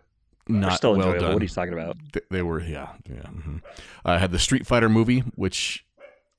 They're 0.48 0.56
not 0.58 0.78
still 0.78 0.92
well 0.96 1.02
enjoyable. 1.08 1.20
done. 1.26 1.34
What 1.34 1.42
are 1.42 1.46
you 1.46 1.50
talking 1.50 1.74
about? 1.74 1.98
Th- 2.14 2.26
They 2.32 2.42
were, 2.42 2.62
yeah, 2.62 2.90
yeah. 3.10 3.24
mhm. 3.24 3.62
I 4.06 4.18
had 4.18 4.32
the 4.32 4.40
Street 4.40 4.66
Fighter 4.66 4.88
movie, 4.90 5.20
which, 5.36 5.84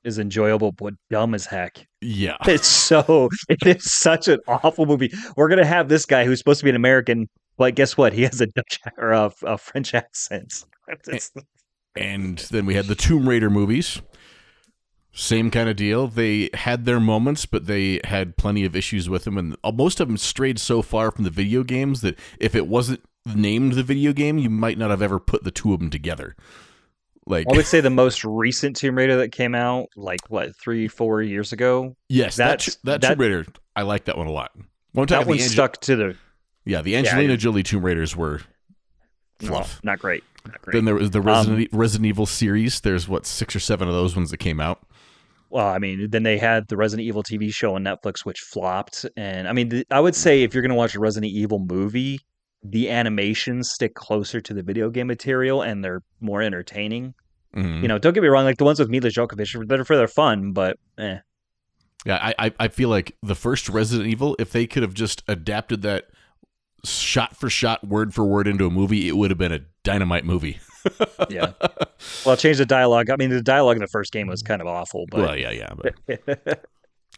Is 0.05 0.19
enjoyable, 0.19 0.73
but 0.73 0.95
dumb 1.11 1.35
as 1.35 1.45
heck. 1.45 1.87
yeah, 2.01 2.37
It's 2.47 2.67
so 2.69 3.29
it 3.51 3.67
is 3.67 3.85
such 3.93 4.29
an 4.29 4.39
awful 4.49 4.87
movie. 4.87 5.13
We're 5.37 5.49
gonna 5.49 5.67
have 5.67 5.89
this 5.91 6.07
guy 6.07 6.25
who's 6.25 6.39
supposed 6.39 6.61
to 6.61 6.65
be 6.65 6.71
an 6.71 6.77
American, 6.77 7.29
but 7.59 7.75
guess 7.75 7.97
what? 7.97 8.13
He 8.15 8.23
has 8.23 8.41
a 8.41 8.47
Dutch 8.47 8.81
or 8.97 9.13
a, 9.13 9.33
a 9.43 9.59
French 9.59 9.95
accent. 9.95 10.65
And 11.97 12.39
then 12.39 12.65
we 12.65 12.75
had 12.75 12.87
the 12.87 12.95
Tomb 12.95 13.29
Raider 13.29 13.51
movies. 13.51 14.01
Same 15.13 15.51
kind 15.51 15.69
of 15.69 15.75
deal. 15.75 16.07
They 16.07 16.49
had 16.55 16.85
their 16.85 17.01
moments, 17.01 17.45
but 17.45 17.67
they 17.67 18.01
had 18.05 18.37
plenty 18.37 18.65
of 18.65 18.77
issues 18.77 19.09
with 19.09 19.25
them, 19.25 19.37
and 19.37 19.57
uh, 19.65 19.73
most 19.73 19.99
of 19.99 20.07
them 20.07 20.17
strayed 20.17 20.61
so 20.61 20.81
far 20.81 21.11
from 21.11 21.25
the 21.25 21.31
video 21.31 21.65
games 21.65 22.03
that 22.03 22.17
if 22.39 22.55
it 22.55 22.69
wasn't 22.69 23.03
named 23.27 23.73
the 23.73 23.83
video 23.83 24.13
game, 24.13 24.39
you 24.39 24.49
might 24.49 24.79
not 24.79 24.91
have 24.91 25.03
ever 25.03 25.19
put 25.19 25.43
the 25.43 25.51
two 25.51 25.73
of 25.75 25.81
them 25.81 25.91
together. 25.91 26.37
Like, 27.27 27.47
I 27.53 27.57
would 27.57 27.67
say 27.67 27.81
the 27.81 27.91
most 27.91 28.25
recent 28.25 28.77
Tomb 28.77 28.97
Raider 28.97 29.17
that 29.17 29.33
came 29.33 29.57
out, 29.57 29.89
like 29.97 30.21
what 30.29 30.55
three, 30.57 30.87
four 30.87 31.21
years 31.21 31.53
ago, 31.53 31.97
yes, 32.09 32.37
that 32.37 32.61
that's- 32.61 32.79
that, 32.85 33.01
that- 33.01 33.09
Tomb 33.15 33.21
Raider, 33.21 33.47
I 33.75 33.83
like 33.83 34.05
that 34.05 34.17
one 34.17 34.29
a 34.29 34.33
lot. 34.33 34.53
One 34.93 35.07
that 35.09 35.19
time, 35.19 35.29
one 35.29 35.37
the 35.37 35.43
stuck 35.43 35.81
to 35.83 35.97
the 35.97 36.17
yeah, 36.69 36.83
the 36.83 36.97
Angelina 36.97 37.33
yeah. 37.33 37.37
Jolie 37.37 37.63
Tomb 37.63 37.85
Raiders 37.85 38.15
were 38.17 38.43
no, 39.43 39.49
fluff. 39.49 39.81
not 39.83 39.99
great. 39.99 40.23
Not 40.47 40.61
great. 40.63 40.73
Then 40.75 40.85
there 40.85 40.95
was 40.95 41.11
the 41.11 41.21
Um, 41.21 41.27
Resident, 41.27 41.61
E- 41.63 41.69
Resident 41.73 42.07
Evil 42.07 42.27
series. 42.27 42.81
There's 42.81 43.09
what 43.09 43.27
six 43.27 43.57
or 43.57 43.61
seven 43.61 43.89
of 43.89 43.95
those 43.95 44.15
ones 44.15 44.31
that 44.31 44.37
came 44.39 44.61
out. 44.61 44.81
Well, 45.51 45.67
I 45.67 45.79
mean, 45.79 46.11
then 46.11 46.25
they 46.25 46.37
had 46.37 46.69
the 46.69 46.77
Resident 46.77 47.07
Evil 47.07 47.23
TV 47.23 47.53
show 47.53 47.75
on 47.75 47.83
Netflix, 47.85 48.25
which 48.25 48.41
flopped. 48.41 49.07
And 49.17 49.49
I 49.49 49.53
mean, 49.53 49.71
th- 49.71 49.87
I 49.91 50.01
would 50.01 50.15
say 50.15 50.43
if 50.43 50.53
you're 50.55 50.63
going 50.63 50.71
to 50.71 50.75
watch 50.77 50.95
a 50.95 51.01
Resident 51.01 51.33
Evil 51.33 51.59
movie, 51.59 52.21
the 52.63 52.91
animations 52.91 53.71
stick 53.71 53.95
closer 53.95 54.41
to 54.43 54.53
the 54.53 54.63
video 54.63 54.91
game 54.91 55.07
material 55.07 55.63
and 55.63 55.83
they're 55.83 56.03
more 56.21 56.43
entertaining. 56.43 57.15
Mhm. 57.57 57.81
You 57.83 57.89
know, 57.89 57.99
don't 57.99 58.13
get 58.13 58.23
me 58.23 58.29
wrong, 58.29 58.45
like 58.45 58.59
the 58.59 58.65
ones 58.65 58.79
with 58.79 58.91
Mila 58.91 59.09
Jovovich, 59.09 59.67
they're 59.69 59.85
for 59.85 59.97
their 59.97 60.09
fun, 60.09 60.53
but 60.53 60.77
eh. 60.99 61.19
Yeah, 62.05 62.33
I 62.39 62.53
I 62.61 62.69
feel 62.69 62.91
like 62.91 63.17
the 63.23 63.35
first 63.35 63.69
Resident 63.69 64.09
Evil, 64.09 64.37
if 64.39 64.53
they 64.53 64.67
could 64.67 64.83
have 64.83 64.93
just 64.95 65.23
adapted 65.29 65.83
that 65.83 66.07
shot 66.85 67.37
for 67.37 67.51
shot, 67.51 67.87
word 67.87 68.15
for 68.15 68.25
word 68.25 68.47
into 68.47 68.67
a 68.67 68.71
movie, 68.71 69.09
it 69.09 69.17
would 69.17 69.31
have 69.31 69.39
been 69.39 69.53
a 69.53 69.61
dynamite 69.83 70.25
movie. 70.25 70.61
yeah. 71.29 71.53
well, 72.25 72.37
change 72.37 72.59
the 72.59 72.67
dialogue. 72.67 73.11
I 73.11 73.17
mean, 73.17 73.31
the 73.31 73.43
dialogue 73.43 73.77
in 73.77 73.83
the 73.83 73.89
first 73.89 74.13
game 74.13 74.29
was 74.29 74.43
kind 74.43 74.61
of 74.61 74.67
awful, 74.67 75.07
well, 75.13 75.27
but 75.27 75.39
yeah, 75.39 75.51
yeah. 75.51 75.73
But 75.77 75.95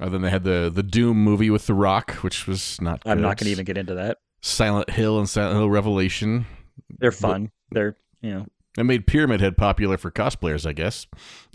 and 0.00 0.12
then 0.12 0.22
they 0.22 0.30
had 0.30 0.44
the 0.44 0.70
the 0.74 0.82
Doom 0.82 1.22
movie 1.22 1.50
with 1.50 1.66
The 1.66 1.74
Rock, 1.74 2.12
which 2.16 2.46
was 2.46 2.80
not. 2.80 3.02
I'm 3.04 3.18
good. 3.18 3.22
not 3.22 3.36
going 3.36 3.46
to 3.46 3.50
even 3.50 3.64
get 3.64 3.78
into 3.78 3.94
that. 3.94 4.18
Silent 4.42 4.90
Hill 4.90 5.18
and 5.18 5.28
Silent 5.28 5.56
Hill 5.56 5.70
Revelation. 5.70 6.46
They're 6.98 7.12
fun. 7.12 7.50
They're, 7.70 7.96
you 8.22 8.34
know, 8.34 8.46
It 8.78 8.84
made 8.84 9.06
Pyramid 9.06 9.40
Head 9.40 9.56
popular 9.56 9.98
for 9.98 10.10
cosplayers, 10.10 10.66
I 10.66 10.72
guess. 10.72 11.06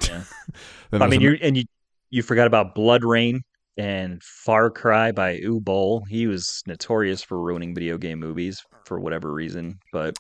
Yeah. 0.08 0.24
I 0.92 1.08
mean, 1.08 1.22
was 1.22 1.22
you 1.22 1.38
and 1.42 1.58
you 1.58 1.64
you 2.10 2.22
forgot 2.22 2.48
about 2.48 2.76
BloodRayne 2.76 3.42
and 3.77 4.22
Far 4.24 4.70
Cry 4.70 5.12
by 5.12 5.38
Uwe 5.39 5.63
Boll. 5.63 6.05
He 6.05 6.27
was 6.27 6.63
notorious 6.67 7.24
for 7.24 7.39
ruining 7.39 7.75
video 7.75 7.98
game 7.98 8.20
movies 8.20 8.63
for 8.86 9.00
whatever 9.00 9.32
reason, 9.34 9.79
but 9.91 10.17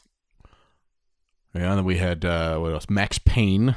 Yeah, 1.53 1.69
and 1.69 1.77
then 1.79 1.85
we 1.85 1.97
had 1.97 2.25
uh, 2.25 2.57
what 2.57 2.73
else? 2.73 2.89
Max 2.89 3.19
Payne, 3.19 3.75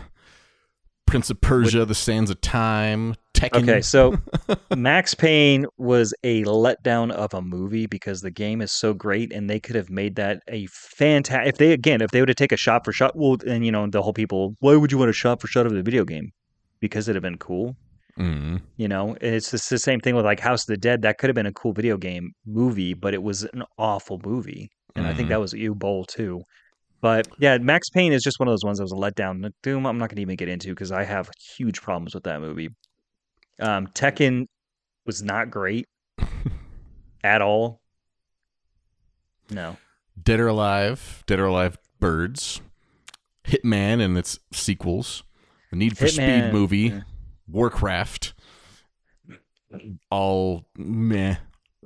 Prince 1.06 1.30
of 1.30 1.40
Persia, 1.40 1.84
The 1.84 1.94
Sands 1.94 2.30
of 2.30 2.40
Time, 2.40 3.14
Tekken. 3.34 3.62
Okay, 3.62 3.80
so 3.80 4.18
Max 4.76 5.14
Payne 5.14 5.66
was 5.76 6.12
a 6.24 6.42
letdown 6.44 7.12
of 7.12 7.32
a 7.34 7.40
movie 7.40 7.86
because 7.86 8.20
the 8.20 8.30
game 8.30 8.60
is 8.60 8.72
so 8.72 8.92
great, 8.92 9.32
and 9.32 9.48
they 9.48 9.60
could 9.60 9.76
have 9.76 9.90
made 9.90 10.16
that 10.16 10.42
a 10.48 10.66
fantastic. 10.66 11.48
If 11.48 11.58
they 11.58 11.72
again, 11.72 12.00
if 12.00 12.10
they 12.10 12.20
would 12.20 12.28
have 12.28 12.36
taken 12.36 12.56
a 12.56 12.58
shot 12.58 12.84
for 12.84 12.92
shot, 12.92 13.14
well, 13.14 13.36
and 13.46 13.64
you 13.64 13.72
know 13.72 13.86
the 13.86 14.02
whole 14.02 14.12
people, 14.12 14.54
why 14.60 14.76
would 14.76 14.90
you 14.90 14.98
want 14.98 15.10
a 15.10 15.14
shot 15.14 15.40
for 15.40 15.46
shot 15.46 15.66
of 15.66 15.72
the 15.72 15.82
video 15.82 16.04
game? 16.04 16.32
Because 16.80 17.08
it'd 17.08 17.16
have 17.16 17.22
been 17.22 17.38
cool. 17.38 17.76
Mhm. 18.18 18.60
You 18.76 18.88
know, 18.88 19.16
it's 19.20 19.50
just 19.52 19.70
the 19.70 19.78
same 19.78 20.00
thing 20.00 20.14
with 20.16 20.24
like 20.24 20.40
House 20.40 20.62
of 20.62 20.66
the 20.68 20.76
Dead. 20.76 21.02
That 21.02 21.18
could 21.18 21.28
have 21.28 21.34
been 21.34 21.46
a 21.46 21.52
cool 21.52 21.72
video 21.72 21.96
game 21.96 22.32
movie, 22.44 22.94
but 22.94 23.14
it 23.14 23.22
was 23.22 23.44
an 23.44 23.62
awful 23.78 24.20
movie, 24.24 24.70
and 24.96 25.06
I 25.06 25.14
think 25.14 25.26
Mhm. 25.26 25.30
that 25.30 25.40
was 25.40 25.52
Uwe 25.54 25.74
Boll 25.78 26.04
too. 26.04 26.42
But 27.00 27.28
yeah, 27.38 27.56
Max 27.58 27.90
Payne 27.90 28.12
is 28.12 28.22
just 28.24 28.40
one 28.40 28.48
of 28.48 28.52
those 28.52 28.64
ones 28.64 28.78
that 28.78 28.84
was 28.84 28.92
a 28.92 28.96
letdown. 28.96 29.48
Doom, 29.62 29.86
I'm 29.86 29.98
not 29.98 30.08
going 30.08 30.16
to 30.16 30.22
even 30.22 30.34
get 30.34 30.48
into 30.48 30.70
because 30.70 30.90
I 30.90 31.04
have 31.04 31.30
huge 31.56 31.80
problems 31.80 32.12
with 32.12 32.24
that 32.24 32.40
movie. 32.40 32.70
Um, 33.60 33.86
Tekken 33.88 34.46
was 35.06 35.22
not 35.22 35.48
great 35.50 35.86
at 37.22 37.40
all. 37.40 37.80
No, 39.50 39.76
Dead 40.20 40.40
or 40.40 40.48
Alive, 40.48 41.22
Dead 41.26 41.38
or 41.38 41.46
Alive 41.46 41.78
Birds, 42.00 42.60
Hitman 43.44 44.02
and 44.04 44.18
its 44.18 44.38
sequels, 44.52 45.22
the 45.70 45.76
Need 45.76 45.96
for 45.96 46.08
Speed 46.08 46.52
movie, 46.52 46.78
yeah. 46.78 47.00
Warcraft, 47.48 48.34
all 50.10 50.66
meh. 50.76 51.36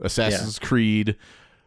Assassin's 0.01 0.59
Creed, 0.59 1.17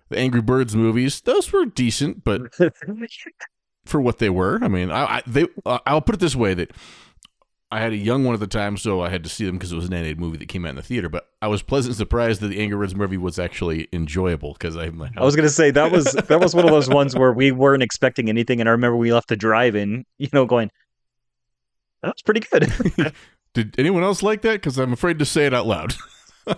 the 0.10 0.18
Angry 0.18 0.42
Birds 0.42 0.75
movies, 0.75 1.22
those 1.22 1.52
were 1.52 1.66
decent, 1.66 2.24
but 2.24 2.54
for 3.86 4.02
what 4.02 4.20
they 4.20 4.30
were, 4.30 4.60
I 4.62 4.68
mean, 4.68 4.92
I, 4.92 5.18
I 5.18 5.24
they 5.25 5.48
uh, 5.66 5.80
I'll 5.86 6.02
put 6.02 6.16
it 6.16 6.22
this 6.22 6.36
way 6.36 6.54
that 6.56 6.72
I 7.72 7.80
had 7.80 7.94
a 7.94 7.98
young 7.98 8.24
one 8.24 8.34
at 8.34 8.40
the 8.40 8.48
time, 8.48 8.78
so 8.78 9.02
I 9.02 9.10
had 9.10 9.24
to 9.24 9.30
see 9.30 9.46
them 9.46 9.56
because 9.56 9.72
it 9.72 9.75
was 9.75 9.86
an 9.86 9.94
animated 9.94 10.20
movie 10.20 10.38
that 10.38 10.48
came 10.48 10.66
out 10.66 10.70
in 10.70 10.75
the 10.75 10.84
theater. 10.84 11.10
But 11.10 11.28
I 11.42 11.48
was 11.48 11.62
pleasantly 11.62 11.98
surprised 11.98 12.42
that 12.42 12.48
the 12.48 12.60
Angry 12.60 12.78
Birds 12.78 12.96
movie 12.96 13.18
was 13.18 13.40
actually 13.40 13.88
enjoyable 13.92 14.54
because 14.54 14.75
I'm 14.75 14.98
like, 14.98 15.12
I 15.18 15.24
was 15.24 15.36
gonna 15.36 15.50
say 15.50 15.72
that 15.72 15.92
was 15.92 16.06
that 16.06 16.40
was 16.40 16.56
one 16.56 16.66
of 16.66 16.72
those 16.72 16.90
ones 16.90 17.16
where 17.16 17.34
we 17.34 17.52
weren't 17.52 17.84
expecting 17.84 18.30
anything, 18.30 18.60
and 18.60 18.70
I 18.70 18.72
remember 18.72 18.98
we 18.98 19.14
left 19.14 19.30
the 19.30 19.36
drive-in, 19.36 20.06
you 20.18 20.30
know, 20.32 20.46
going, 20.46 20.72
"That 22.02 22.14
was 22.16 22.22
pretty 22.22 22.42
good." 22.42 23.14
Did 23.56 23.74
anyone 23.80 24.04
else 24.04 24.22
like 24.22 24.42
that? 24.44 24.54
Because 24.54 24.78
I'm 24.78 24.94
afraid 24.94 25.18
to 25.20 25.26
say 25.26 25.46
it 25.48 25.54
out 25.54 25.66
loud. 25.66 25.96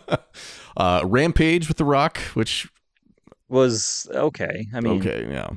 uh, 0.78 1.02
Rampage 1.06 1.68
with 1.70 1.78
The 1.78 1.86
Rock, 1.86 2.18
which 2.34 2.68
was 3.50 4.08
okay. 4.14 4.68
I 4.74 4.82
mean, 4.82 5.00
okay, 5.00 5.26
yeah. 5.30 5.50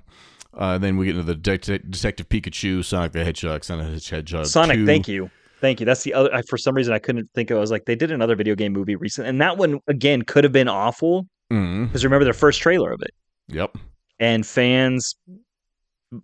Uh, 0.55 0.79
then 0.79 0.97
we 0.97 1.07
get 1.07 1.17
into 1.17 1.25
the 1.25 1.35
Det- 1.35 1.91
Detective 1.91 2.29
Pikachu, 2.29 2.85
Sonic 2.85 3.13
the 3.13 3.25
Hedgehog, 3.25 3.65
Sonic 3.65 3.87
the 4.01 4.17
Hedgehog. 4.17 4.47
Sonic, 4.47 4.77
2. 4.77 4.87
thank 4.87 5.09
you. 5.09 5.31
Thank 5.61 5.81
you. 5.81 5.87
That's 5.87 6.03
the 6.05 6.15
other. 6.15 6.35
I, 6.35 6.43
for 6.43 6.57
some 6.57 6.75
reason, 6.75 6.93
I 6.95 6.99
couldn't 6.99 7.29
think 7.35 7.51
of. 7.51 7.57
I 7.57 7.61
was 7.61 7.71
like, 7.71 7.85
they 7.85 7.95
did 7.95 8.11
another 8.11 8.35
video 8.37 8.55
game 8.55 8.73
movie 8.73 8.97
recent, 8.97 9.27
and 9.27 9.41
that 9.41 9.59
one 9.59 9.81
again 9.89 10.23
could 10.23 10.45
have 10.45 10.53
been 10.53 10.69
awful 10.69 11.27
mm-hmm 11.53 11.87
because 11.87 12.05
remember 12.05 12.25
their 12.25 12.33
first 12.33 12.61
trailer 12.61 12.93
of 12.93 13.03
it, 13.03 13.11
Yep. 13.49 13.77
and 14.21 14.47
fans 14.47 15.15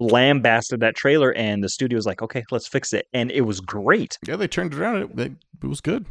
lambasted 0.00 0.80
that 0.80 0.94
trailer, 0.96 1.32
and 1.34 1.62
the 1.62 1.68
studio 1.68 1.96
was 1.96 2.06
like, 2.06 2.22
okay, 2.22 2.44
let's 2.50 2.66
fix 2.66 2.92
it, 2.92 3.06
and 3.12 3.30
it 3.30 3.42
was 3.42 3.60
great. 3.60 4.18
Yeah, 4.26 4.36
they 4.36 4.48
turned 4.48 4.72
it 4.74 4.78
around. 4.80 4.96
It, 4.96 5.18
it, 5.18 5.32
it 5.62 5.66
was 5.66 5.80
good. 5.80 6.06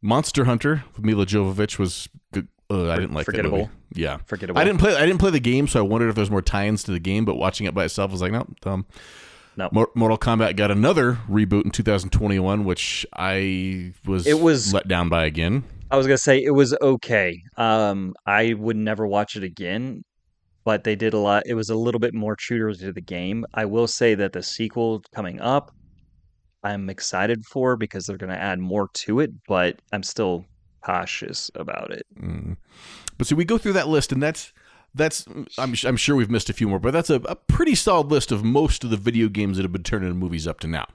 Monster 0.00 0.44
Hunter 0.44 0.84
with 0.96 1.04
Mila 1.04 1.26
Jovovich 1.26 1.78
was 1.78 2.08
good. 2.32 2.48
Uh, 2.70 2.90
I 2.90 2.96
didn't 2.96 3.12
like 3.12 3.26
that 3.26 3.32
Forgettable. 3.32 3.58
movie. 3.58 3.70
Yeah. 3.94 4.16
Forgettable. 4.26 4.58
I 4.60 4.64
didn't 4.64 4.80
play. 4.80 4.96
I 4.96 5.04
didn't 5.06 5.18
play 5.20 5.30
the 5.30 5.40
game, 5.40 5.68
so 5.68 5.78
I 5.78 5.82
wondered 5.82 6.08
if 6.08 6.14
there's 6.14 6.30
more 6.30 6.42
tie-ins 6.42 6.82
to 6.84 6.90
the 6.90 6.98
game. 6.98 7.24
But 7.24 7.36
watching 7.36 7.66
it 7.66 7.74
by 7.74 7.84
itself 7.84 8.10
I 8.10 8.12
was 8.12 8.22
like, 8.22 8.32
no, 8.32 8.46
dumb. 8.62 8.86
No. 9.56 9.68
Mor- 9.70 9.90
Mortal 9.94 10.16
Kombat 10.16 10.56
got 10.56 10.70
another 10.70 11.18
reboot 11.28 11.64
in 11.66 11.70
2021, 11.70 12.64
which 12.64 13.04
I 13.12 13.92
was 14.06 14.26
It 14.26 14.40
was- 14.40 14.72
let 14.72 14.88
down 14.88 15.08
by 15.10 15.26
again. 15.26 15.64
I 15.90 15.96
was 15.98 16.06
gonna 16.06 16.16
say 16.16 16.42
it 16.42 16.52
was 16.52 16.74
okay. 16.80 17.42
Um, 17.58 18.14
I 18.24 18.54
would 18.54 18.76
never 18.78 19.06
watch 19.06 19.36
it 19.36 19.42
again, 19.44 20.04
but 20.64 20.84
they 20.84 20.96
did 20.96 21.14
a 21.14 21.18
lot. 21.18 21.44
It 21.46 21.54
was 21.54 21.70
a 21.70 21.74
little 21.74 21.98
bit 21.98 22.14
more 22.14 22.36
true 22.36 22.72
to 22.74 22.92
the 22.92 23.00
game. 23.00 23.44
I 23.54 23.64
will 23.64 23.86
say 23.86 24.14
that 24.14 24.32
the 24.32 24.42
sequel 24.42 25.02
coming 25.14 25.40
up, 25.40 25.74
I'm 26.62 26.88
excited 26.88 27.44
for 27.44 27.76
because 27.76 28.06
they're 28.06 28.16
gonna 28.16 28.34
add 28.34 28.58
more 28.58 28.88
to 28.94 29.20
it, 29.20 29.32
but 29.48 29.80
I'm 29.92 30.02
still 30.02 30.44
cautious 30.82 31.50
about 31.54 31.90
it. 31.92 32.06
Mm. 32.20 32.56
But 33.18 33.26
see, 33.26 33.34
we 33.34 33.44
go 33.44 33.58
through 33.58 33.74
that 33.74 33.88
list, 33.88 34.12
and 34.12 34.22
that's 34.22 34.52
that's. 34.94 35.26
I'm 35.58 35.74
I'm 35.84 35.96
sure 35.96 36.16
we've 36.16 36.30
missed 36.30 36.50
a 36.50 36.52
few 36.52 36.68
more, 36.68 36.78
but 36.78 36.92
that's 36.92 37.10
a, 37.10 37.16
a 37.24 37.36
pretty 37.36 37.74
solid 37.74 38.08
list 38.08 38.30
of 38.30 38.44
most 38.44 38.84
of 38.84 38.90
the 38.90 38.96
video 38.96 39.28
games 39.28 39.56
that 39.56 39.62
have 39.64 39.72
been 39.72 39.82
turned 39.82 40.04
into 40.04 40.14
movies 40.14 40.46
up 40.46 40.60
to 40.60 40.66
now. 40.66 40.86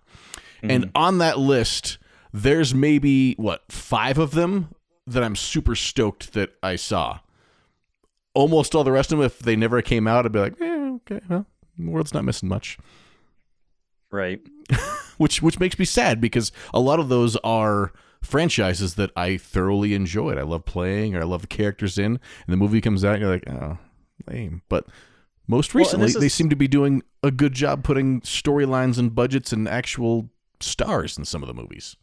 And 0.63 0.89
on 0.95 1.19
that 1.19 1.37
list, 1.37 1.97
there's 2.33 2.73
maybe 2.73 3.33
what 3.35 3.63
five 3.69 4.17
of 4.17 4.31
them 4.31 4.73
that 5.05 5.23
I'm 5.23 5.35
super 5.35 5.75
stoked 5.75 6.33
that 6.33 6.53
I 6.61 6.75
saw. 6.75 7.19
Almost 8.37 8.75
all 8.75 8.83
the 8.83 8.91
rest 8.91 9.11
of 9.11 9.17
them, 9.17 9.25
if 9.25 9.39
they 9.39 9.55
never 9.55 9.81
came 9.81 10.07
out, 10.07 10.25
I'd 10.25 10.31
be 10.31 10.39
like, 10.39 10.61
eh, 10.61 10.97
okay, 10.97 11.21
well, 11.27 11.45
the 11.77 11.89
world's 11.89 12.13
not 12.13 12.23
missing 12.23 12.47
much. 12.49 12.77
Right. 14.11 14.39
Which 15.17 15.41
which 15.41 15.59
makes 15.59 15.79
me 15.79 15.85
sad 15.85 16.21
because 16.21 16.51
a 16.75 16.79
lot 16.79 16.99
of 16.99 17.09
those 17.09 17.35
are 17.37 17.91
franchises 18.21 18.93
that 18.95 19.09
I 19.15 19.37
thoroughly 19.37 19.95
enjoyed. 19.95 20.37
I 20.37 20.43
love 20.43 20.63
playing 20.65 21.15
or 21.15 21.21
I 21.21 21.23
love 21.23 21.41
the 21.41 21.47
characters 21.47 21.97
in, 21.97 22.05
and 22.05 22.19
the 22.47 22.55
movie 22.57 22.81
comes 22.81 23.03
out 23.03 23.13
and 23.15 23.21
you're 23.23 23.31
like, 23.31 23.49
oh, 23.49 23.79
lame. 24.29 24.61
But 24.69 24.85
most 25.47 25.73
Well, 25.73 25.83
recently, 25.83 26.05
this 26.05 26.17
they 26.17 26.25
is- 26.27 26.33
seem 26.35 26.51
to 26.51 26.55
be 26.55 26.67
doing 26.67 27.01
a 27.23 27.31
good 27.31 27.53
job 27.53 27.83
putting 27.83 28.21
storylines 28.21 28.99
and 28.99 29.15
budgets 29.15 29.51
and 29.51 29.67
actual 29.67 30.29
stars 30.59 31.17
in 31.17 31.25
some 31.25 31.41
of 31.41 31.47
the 31.47 31.55
movies. 31.55 31.95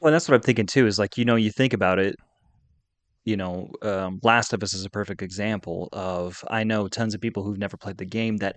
Well, 0.00 0.10
that's 0.10 0.26
what 0.26 0.34
I'm 0.36 0.40
thinking 0.40 0.64
too. 0.66 0.86
Is 0.86 0.98
like 0.98 1.18
you 1.18 1.26
know, 1.26 1.36
you 1.36 1.50
think 1.50 1.74
about 1.74 1.98
it. 1.98 2.16
You 3.24 3.36
know, 3.36 3.70
um, 3.82 4.18
Last 4.22 4.52
of 4.52 4.62
Us 4.62 4.74
is 4.74 4.84
a 4.84 4.90
perfect 4.90 5.22
example 5.22 5.88
of. 5.92 6.42
I 6.50 6.64
know 6.64 6.88
tons 6.88 7.14
of 7.14 7.20
people 7.20 7.44
who've 7.44 7.58
never 7.58 7.76
played 7.76 7.98
the 7.98 8.04
game 8.04 8.38
that 8.38 8.56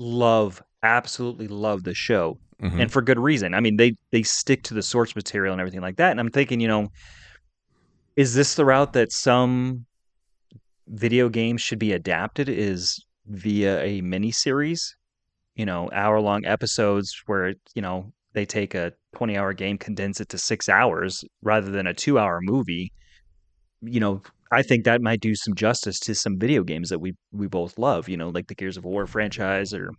love, 0.00 0.60
absolutely 0.82 1.46
love 1.46 1.84
the 1.84 1.94
show, 1.94 2.38
Mhm. 2.60 2.80
and 2.80 2.92
for 2.92 3.02
good 3.02 3.18
reason. 3.18 3.54
I 3.54 3.60
mean, 3.60 3.76
they 3.76 3.94
they 4.10 4.24
stick 4.24 4.64
to 4.64 4.74
the 4.74 4.82
source 4.82 5.14
material 5.14 5.52
and 5.52 5.60
everything 5.60 5.80
like 5.80 5.96
that. 5.96 6.10
And 6.10 6.18
I'm 6.18 6.30
thinking, 6.30 6.60
you 6.60 6.66
know, 6.68 6.88
is 8.16 8.34
this 8.34 8.54
the 8.56 8.64
route 8.64 8.92
that 8.94 9.12
some 9.12 9.86
video 10.88 11.28
games 11.28 11.60
should 11.62 11.78
be 11.78 11.92
adapted? 11.92 12.48
Is 12.48 13.04
via 13.26 13.80
a 13.82 14.00
mini 14.00 14.32
series, 14.32 14.96
you 15.54 15.64
know, 15.66 15.88
hour 15.92 16.20
long 16.20 16.44
episodes 16.44 17.14
where 17.26 17.54
you 17.74 17.82
know 17.82 18.12
they 18.32 18.44
take 18.44 18.74
a 18.74 18.92
20 19.14 19.36
hour 19.36 19.52
game, 19.52 19.78
condense 19.78 20.20
it 20.20 20.28
to 20.30 20.38
six 20.38 20.68
hours 20.68 21.24
rather 21.42 21.70
than 21.70 21.86
a 21.86 21.94
two 21.94 22.18
hour 22.18 22.40
movie. 22.42 22.92
You 23.84 24.00
know, 24.00 24.22
I 24.50 24.62
think 24.62 24.84
that 24.84 25.02
might 25.02 25.20
do 25.20 25.34
some 25.34 25.54
justice 25.54 25.98
to 26.00 26.14
some 26.14 26.38
video 26.38 26.62
games 26.62 26.88
that 26.90 27.00
we 27.00 27.14
we 27.32 27.46
both 27.46 27.78
love. 27.78 28.08
You 28.08 28.16
know, 28.16 28.30
like 28.30 28.46
the 28.46 28.54
Gears 28.54 28.76
of 28.76 28.84
War 28.84 29.06
franchise 29.06 29.74
or 29.74 29.90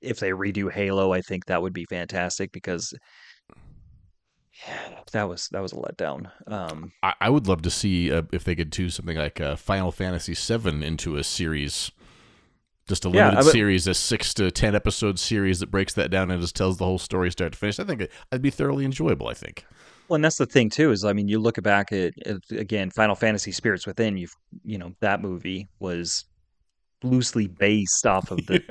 if 0.00 0.20
they 0.20 0.30
redo 0.30 0.70
Halo, 0.70 1.12
I 1.12 1.20
think 1.20 1.46
that 1.46 1.62
would 1.62 1.72
be 1.72 1.84
fantastic 1.84 2.52
because 2.52 2.94
yeah, 4.66 5.00
that 5.12 5.28
was 5.28 5.48
that 5.52 5.62
was 5.62 5.72
a 5.72 5.76
letdown. 5.76 6.30
Um, 6.46 6.92
I, 7.02 7.14
I 7.20 7.30
would 7.30 7.46
love 7.46 7.62
to 7.62 7.70
see 7.70 8.12
uh, 8.12 8.22
if 8.32 8.44
they 8.44 8.54
could 8.54 8.70
do 8.70 8.90
something 8.90 9.16
like 9.16 9.40
uh, 9.40 9.56
Final 9.56 9.92
Fantasy 9.92 10.34
VII 10.34 10.84
into 10.84 11.16
a 11.16 11.24
series, 11.24 11.90
just 12.88 13.04
a 13.04 13.08
limited 13.08 13.38
I 13.38 13.42
would- 13.42 13.52
series, 13.52 13.86
a 13.86 13.94
six 13.94 14.32
to 14.34 14.50
ten 14.50 14.74
episode 14.74 15.18
series 15.18 15.60
that 15.60 15.70
breaks 15.70 15.94
that 15.94 16.10
down 16.10 16.30
and 16.30 16.40
just 16.40 16.56
tells 16.56 16.78
the 16.78 16.84
whole 16.84 16.98
story 16.98 17.30
start 17.30 17.52
to 17.52 17.58
finish. 17.58 17.78
I 17.78 17.84
think 17.84 18.02
it, 18.02 18.12
would 18.32 18.42
be 18.42 18.50
thoroughly 18.50 18.84
enjoyable. 18.84 19.28
I 19.28 19.34
think. 19.34 19.64
Well, 20.08 20.16
and 20.16 20.24
that's 20.24 20.38
the 20.38 20.46
thing 20.46 20.70
too 20.70 20.90
is 20.92 21.04
I 21.04 21.12
mean 21.12 21.28
you 21.28 21.38
look 21.38 21.60
back 21.62 21.92
at, 21.92 22.12
at 22.26 22.36
again 22.50 22.90
Final 22.90 23.14
Fantasy 23.14 23.52
Spirits 23.52 23.86
Within 23.86 24.16
you 24.16 24.28
you 24.64 24.78
know 24.78 24.92
that 25.00 25.20
movie 25.20 25.68
was 25.80 26.24
loosely 27.02 27.46
based 27.48 28.06
off 28.06 28.30
of 28.30 28.38
the 28.46 28.62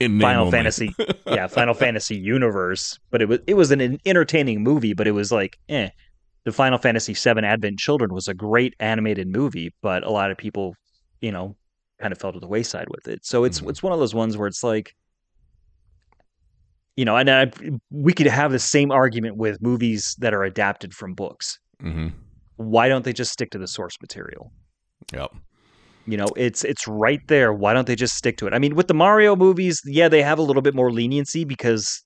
In 0.00 0.20
Final 0.20 0.42
only. 0.46 0.50
Fantasy 0.50 0.94
yeah 1.26 1.46
Final 1.46 1.74
Fantasy 1.74 2.16
universe, 2.16 2.98
but 3.10 3.22
it 3.22 3.28
was 3.28 3.38
it 3.46 3.54
was 3.54 3.70
an 3.70 3.98
entertaining 4.06 4.62
movie, 4.62 4.92
but 4.94 5.06
it 5.06 5.12
was 5.12 5.32
like 5.32 5.56
eh. 5.68 5.88
The 6.44 6.52
Final 6.52 6.78
Fantasy 6.78 7.12
VII 7.12 7.40
Advent 7.44 7.78
Children 7.78 8.14
was 8.14 8.26
a 8.26 8.32
great 8.32 8.74
animated 8.80 9.28
movie, 9.28 9.74
but 9.82 10.02
a 10.04 10.10
lot 10.10 10.30
of 10.30 10.38
people 10.38 10.74
you 11.20 11.32
know 11.32 11.54
kind 12.00 12.12
of 12.12 12.18
fell 12.18 12.32
to 12.32 12.40
the 12.40 12.46
wayside 12.46 12.88
with 12.88 13.08
it. 13.08 13.24
So 13.26 13.44
it's 13.44 13.60
Mhm. 13.60 13.70
it's 13.70 13.82
one 13.82 13.92
of 13.92 13.98
those 13.98 14.14
ones 14.14 14.36
where 14.38 14.48
it's 14.48 14.62
like 14.64 14.94
you 16.96 17.04
know, 17.04 17.16
and 17.16 17.30
I, 17.30 17.50
we 17.90 18.12
could 18.12 18.26
have 18.26 18.52
the 18.52 18.58
same 18.58 18.90
argument 18.90 19.36
with 19.36 19.62
movies 19.62 20.14
that 20.18 20.34
are 20.34 20.44
adapted 20.44 20.94
from 20.94 21.14
books 21.14 21.58
hmm 21.80 22.08
why 22.56 22.88
don't 22.88 23.04
they 23.06 23.12
just 23.14 23.32
stick 23.32 23.50
to 23.52 23.58
the 23.58 23.66
source 23.66 23.96
material? 24.02 24.52
Yep. 25.14 25.32
You 26.06 26.16
know, 26.18 26.26
it's 26.36 26.62
it's 26.64 26.86
right 26.86 27.20
there. 27.28 27.52
Why 27.54 27.72
don't 27.72 27.86
they 27.86 27.96
just 27.96 28.16
stick 28.16 28.36
to 28.38 28.46
it? 28.46 28.52
I 28.52 28.58
mean, 28.58 28.74
with 28.74 28.86
the 28.88 28.94
Mario 28.94 29.34
movies, 29.36 29.80
yeah, 29.86 30.08
they 30.08 30.22
have 30.22 30.38
a 30.38 30.42
little 30.42 30.62
bit 30.62 30.74
more 30.74 30.90
leniency 30.92 31.44
because 31.44 32.02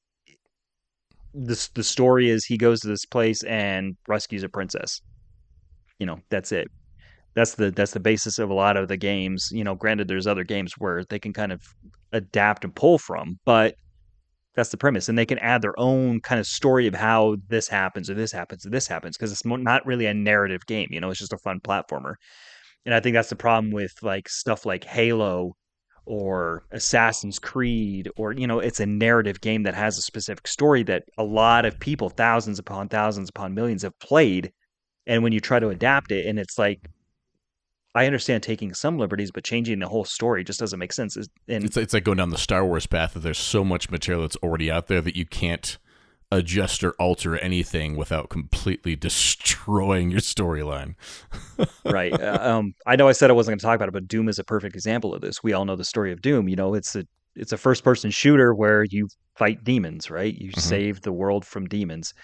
the 1.33 1.69
the 1.75 1.83
story 1.83 2.31
is 2.31 2.45
he 2.45 2.57
goes 2.57 2.81
to 2.81 2.89
this 2.89 3.05
place 3.05 3.43
and 3.45 3.97
rescues 4.07 4.45
a 4.45 4.49
princess. 4.49 5.01
you 5.99 6.07
know 6.07 6.21
that's 6.31 6.53
it. 6.53 6.69
That's 7.35 7.55
the 7.57 7.71
that's 7.71 7.93
the 7.93 8.01
basis 8.01 8.39
of 8.39 8.51
a 8.51 8.55
lot 8.55 8.77
of 8.77 8.89
the 8.89 8.97
games. 8.97 9.49
You 9.53 9.65
know, 9.65 9.75
granted, 9.75 10.09
there's 10.09 10.27
other 10.27 10.45
games 10.45 10.75
where 10.79 11.05
they 11.05 11.19
can 11.19 11.33
kind 11.33 11.53
of 11.53 11.63
adapt 12.13 12.65
and 12.65 12.75
pull 12.75 12.99
from, 12.99 13.39
but 13.45 13.75
that's 14.55 14.71
the 14.71 14.77
premise, 14.77 15.09
and 15.09 15.19
they 15.19 15.27
can 15.27 15.39
add 15.39 15.63
their 15.63 15.79
own 15.79 16.21
kind 16.21 16.39
of 16.39 16.47
story 16.47 16.87
of 16.87 16.95
how 16.95 17.37
this 17.49 17.69
happens 17.69 18.09
or 18.09 18.15
this 18.15 18.33
happens 18.33 18.65
or 18.65 18.71
this 18.71 18.87
happens 18.87 19.17
because 19.17 19.33
it's 19.33 19.45
not 19.45 19.85
really 19.85 20.07
a 20.07 20.15
narrative 20.15 20.67
game. 20.67 20.89
You 20.91 21.01
know, 21.01 21.11
it's 21.11 21.19
just 21.19 21.33
a 21.33 21.39
fun 21.39 21.61
platformer. 21.61 22.15
And 22.87 22.95
I 22.95 23.01
think 23.01 23.15
that's 23.15 23.31
the 23.31 23.37
problem 23.37 23.73
with 23.73 23.93
like 24.03 24.29
stuff 24.29 24.67
like 24.67 24.85
Halo 24.85 25.57
or 26.07 26.65
Assassin's 26.71 27.39
Creed 27.39 28.11
or 28.17 28.33
you 28.33 28.47
know 28.47 28.59
it's 28.59 28.81
a 28.81 28.87
narrative 28.87 29.41
game 29.41 29.63
that 29.63 29.75
has 29.75 29.97
a 29.97 30.03
specific 30.03 30.47
story 30.47 30.83
that 30.85 31.05
a 31.17 31.25
lot 31.25 31.65
of 31.65 31.81
people 31.81 32.11
thousands 32.11 32.59
upon 32.59 32.89
thousands 32.89 33.31
upon 33.31 33.55
millions 33.55 33.83
have 33.83 33.99
played 34.01 34.53
and 35.07 35.23
when 35.23 35.33
you 35.33 35.41
try 35.41 35.59
to 35.59 35.71
adapt 35.71 36.13
it 36.13 36.27
and 36.27 36.39
it's 36.39 36.59
like 36.59 36.91
I 37.95 38.07
understand 38.07 38.43
taking 38.43 38.75
some 38.75 38.99
liberties 38.99 39.31
but 39.31 39.45
changing 39.45 39.79
the 39.79 39.89
whole 39.89 40.05
story 40.05 40.45
just 40.45 40.61
doesn't 40.61 40.79
make 40.79 40.93
sense 40.93 41.17
and 41.17 41.65
it's, 41.65 41.77
it's 41.77 41.95
like 41.95 42.05
going 42.05 42.19
down 42.19 42.31
the 42.31 42.39
Star 42.39 42.65
Wars 42.65 42.87
path 42.87 43.15
that 43.15 43.21
there's 43.21 43.39
so 43.39 43.65
much 43.65 43.91
material 43.91 44.23
that's 44.23 44.37
already 44.37 44.71
out 44.71 44.89
there 44.89 45.01
that 45.01 45.17
you 45.17 45.27
can't 45.27 45.79
adjust 46.31 46.83
or 46.83 46.93
alter 46.93 47.37
anything 47.39 47.97
without 47.97 48.29
completely 48.29 48.97
destroying 48.97 50.11
your 50.11 50.21
storyline. 50.21 50.95
right. 51.85 52.13
Uh, 52.13 52.39
um, 52.41 52.75
I 52.87 52.97
know 52.97 53.09
I 53.09 53.13
said 53.13 53.31
I 53.31 53.35
wasn't 53.35 53.53
going 53.53 53.59
to 53.61 53.65
talk 53.65 53.77
about 53.77 53.89
it, 53.89 53.93
but 53.93 54.09
Doom 54.09 54.29
is 54.29 54.39
a 54.39 54.45
perfect 54.45 54.75
example 54.75 55.15
of 55.15 55.21
this. 55.21 55.43
We 55.43 55.53
all 55.53 55.65
know 55.65 55.77
the 55.77 55.85
story 55.85 56.13
of 56.13 56.23
Doom. 56.23 56.49
You 56.49 56.57
know, 56.57 56.75
it's 56.75 56.97
a 56.97 57.07
it's 57.37 57.53
a 57.53 57.57
first 57.57 57.85
person 57.85 58.11
shooter 58.11 58.55
where 58.55 58.85
you 58.85 59.09
fight 59.37 59.65
demons, 59.65 60.11
right? 60.11 60.35
You 60.35 60.51
mm-hmm. 60.51 60.61
save 60.61 61.01
the 61.03 61.13
world 61.13 61.45
from 61.45 61.67
demons. 61.67 62.15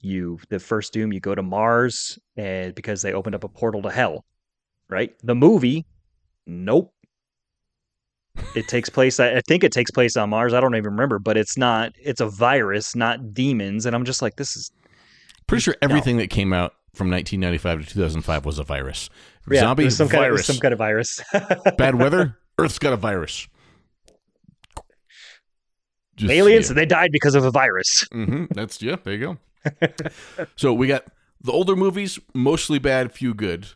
You 0.00 0.38
the 0.48 0.58
first 0.58 0.92
Doom, 0.92 1.12
you 1.12 1.20
go 1.20 1.34
to 1.34 1.42
Mars, 1.42 2.18
and 2.36 2.74
because 2.74 3.02
they 3.02 3.12
opened 3.12 3.34
up 3.34 3.44
a 3.44 3.48
portal 3.48 3.82
to 3.82 3.90
hell, 3.90 4.24
right? 4.88 5.14
The 5.22 5.34
movie, 5.34 5.86
nope 6.46 6.92
it 8.54 8.68
takes 8.68 8.88
place 8.88 9.20
i 9.20 9.40
think 9.42 9.64
it 9.64 9.72
takes 9.72 9.90
place 9.90 10.16
on 10.16 10.30
mars 10.30 10.54
i 10.54 10.60
don't 10.60 10.74
even 10.74 10.90
remember 10.92 11.18
but 11.18 11.36
it's 11.36 11.56
not 11.56 11.92
it's 12.02 12.20
a 12.20 12.28
virus 12.28 12.94
not 12.94 13.32
demons 13.32 13.86
and 13.86 13.94
i'm 13.94 14.04
just 14.04 14.22
like 14.22 14.36
this 14.36 14.56
is 14.56 14.70
pretty 15.46 15.62
sure 15.62 15.76
everything 15.82 16.16
no. 16.16 16.22
that 16.22 16.28
came 16.28 16.52
out 16.52 16.74
from 16.94 17.10
1995 17.10 17.86
to 17.86 17.94
2005 17.94 18.44
was 18.44 18.58
a 18.58 18.64
virus 18.64 19.10
yeah, 19.50 19.60
zombie 19.60 19.90
some 19.90 20.08
virus 20.08 20.20
kind 20.20 20.34
of, 20.40 20.44
some 20.44 20.58
kind 20.58 20.72
of 20.72 20.78
virus 20.78 21.20
bad 21.76 21.94
weather 21.94 22.36
earth's 22.58 22.78
got 22.78 22.92
a 22.92 22.96
virus 22.96 23.48
Just, 26.16 26.32
aliens 26.32 26.68
yeah. 26.70 26.74
they 26.74 26.86
died 26.86 27.10
because 27.12 27.34
of 27.34 27.44
a 27.44 27.50
virus 27.50 28.04
mm-hmm. 28.12 28.46
that's 28.50 28.80
yeah 28.82 28.96
there 29.04 29.14
you 29.14 29.38
go 29.74 29.88
so 30.56 30.72
we 30.72 30.86
got 30.86 31.04
the 31.40 31.52
older 31.52 31.76
movies 31.76 32.18
mostly 32.34 32.78
bad 32.78 33.12
few 33.12 33.34
good 33.34 33.68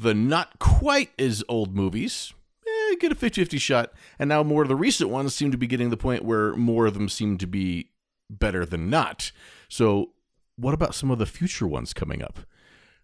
the 0.00 0.14
not 0.14 0.58
quite 0.58 1.10
as 1.18 1.44
old 1.48 1.74
movies 1.74 2.32
eh, 2.66 2.94
get 3.00 3.12
a 3.12 3.14
50 3.14 3.42
50 3.42 3.58
shot. 3.58 3.92
And 4.18 4.28
now 4.28 4.42
more 4.42 4.62
of 4.62 4.68
the 4.68 4.76
recent 4.76 5.10
ones 5.10 5.34
seem 5.34 5.50
to 5.50 5.58
be 5.58 5.66
getting 5.66 5.90
the 5.90 5.96
point 5.96 6.24
where 6.24 6.54
more 6.54 6.86
of 6.86 6.94
them 6.94 7.08
seem 7.08 7.38
to 7.38 7.46
be 7.46 7.90
better 8.28 8.64
than 8.64 8.90
not. 8.90 9.32
So, 9.68 10.10
what 10.56 10.74
about 10.74 10.94
some 10.94 11.10
of 11.10 11.18
the 11.18 11.26
future 11.26 11.66
ones 11.66 11.92
coming 11.92 12.22
up? 12.22 12.40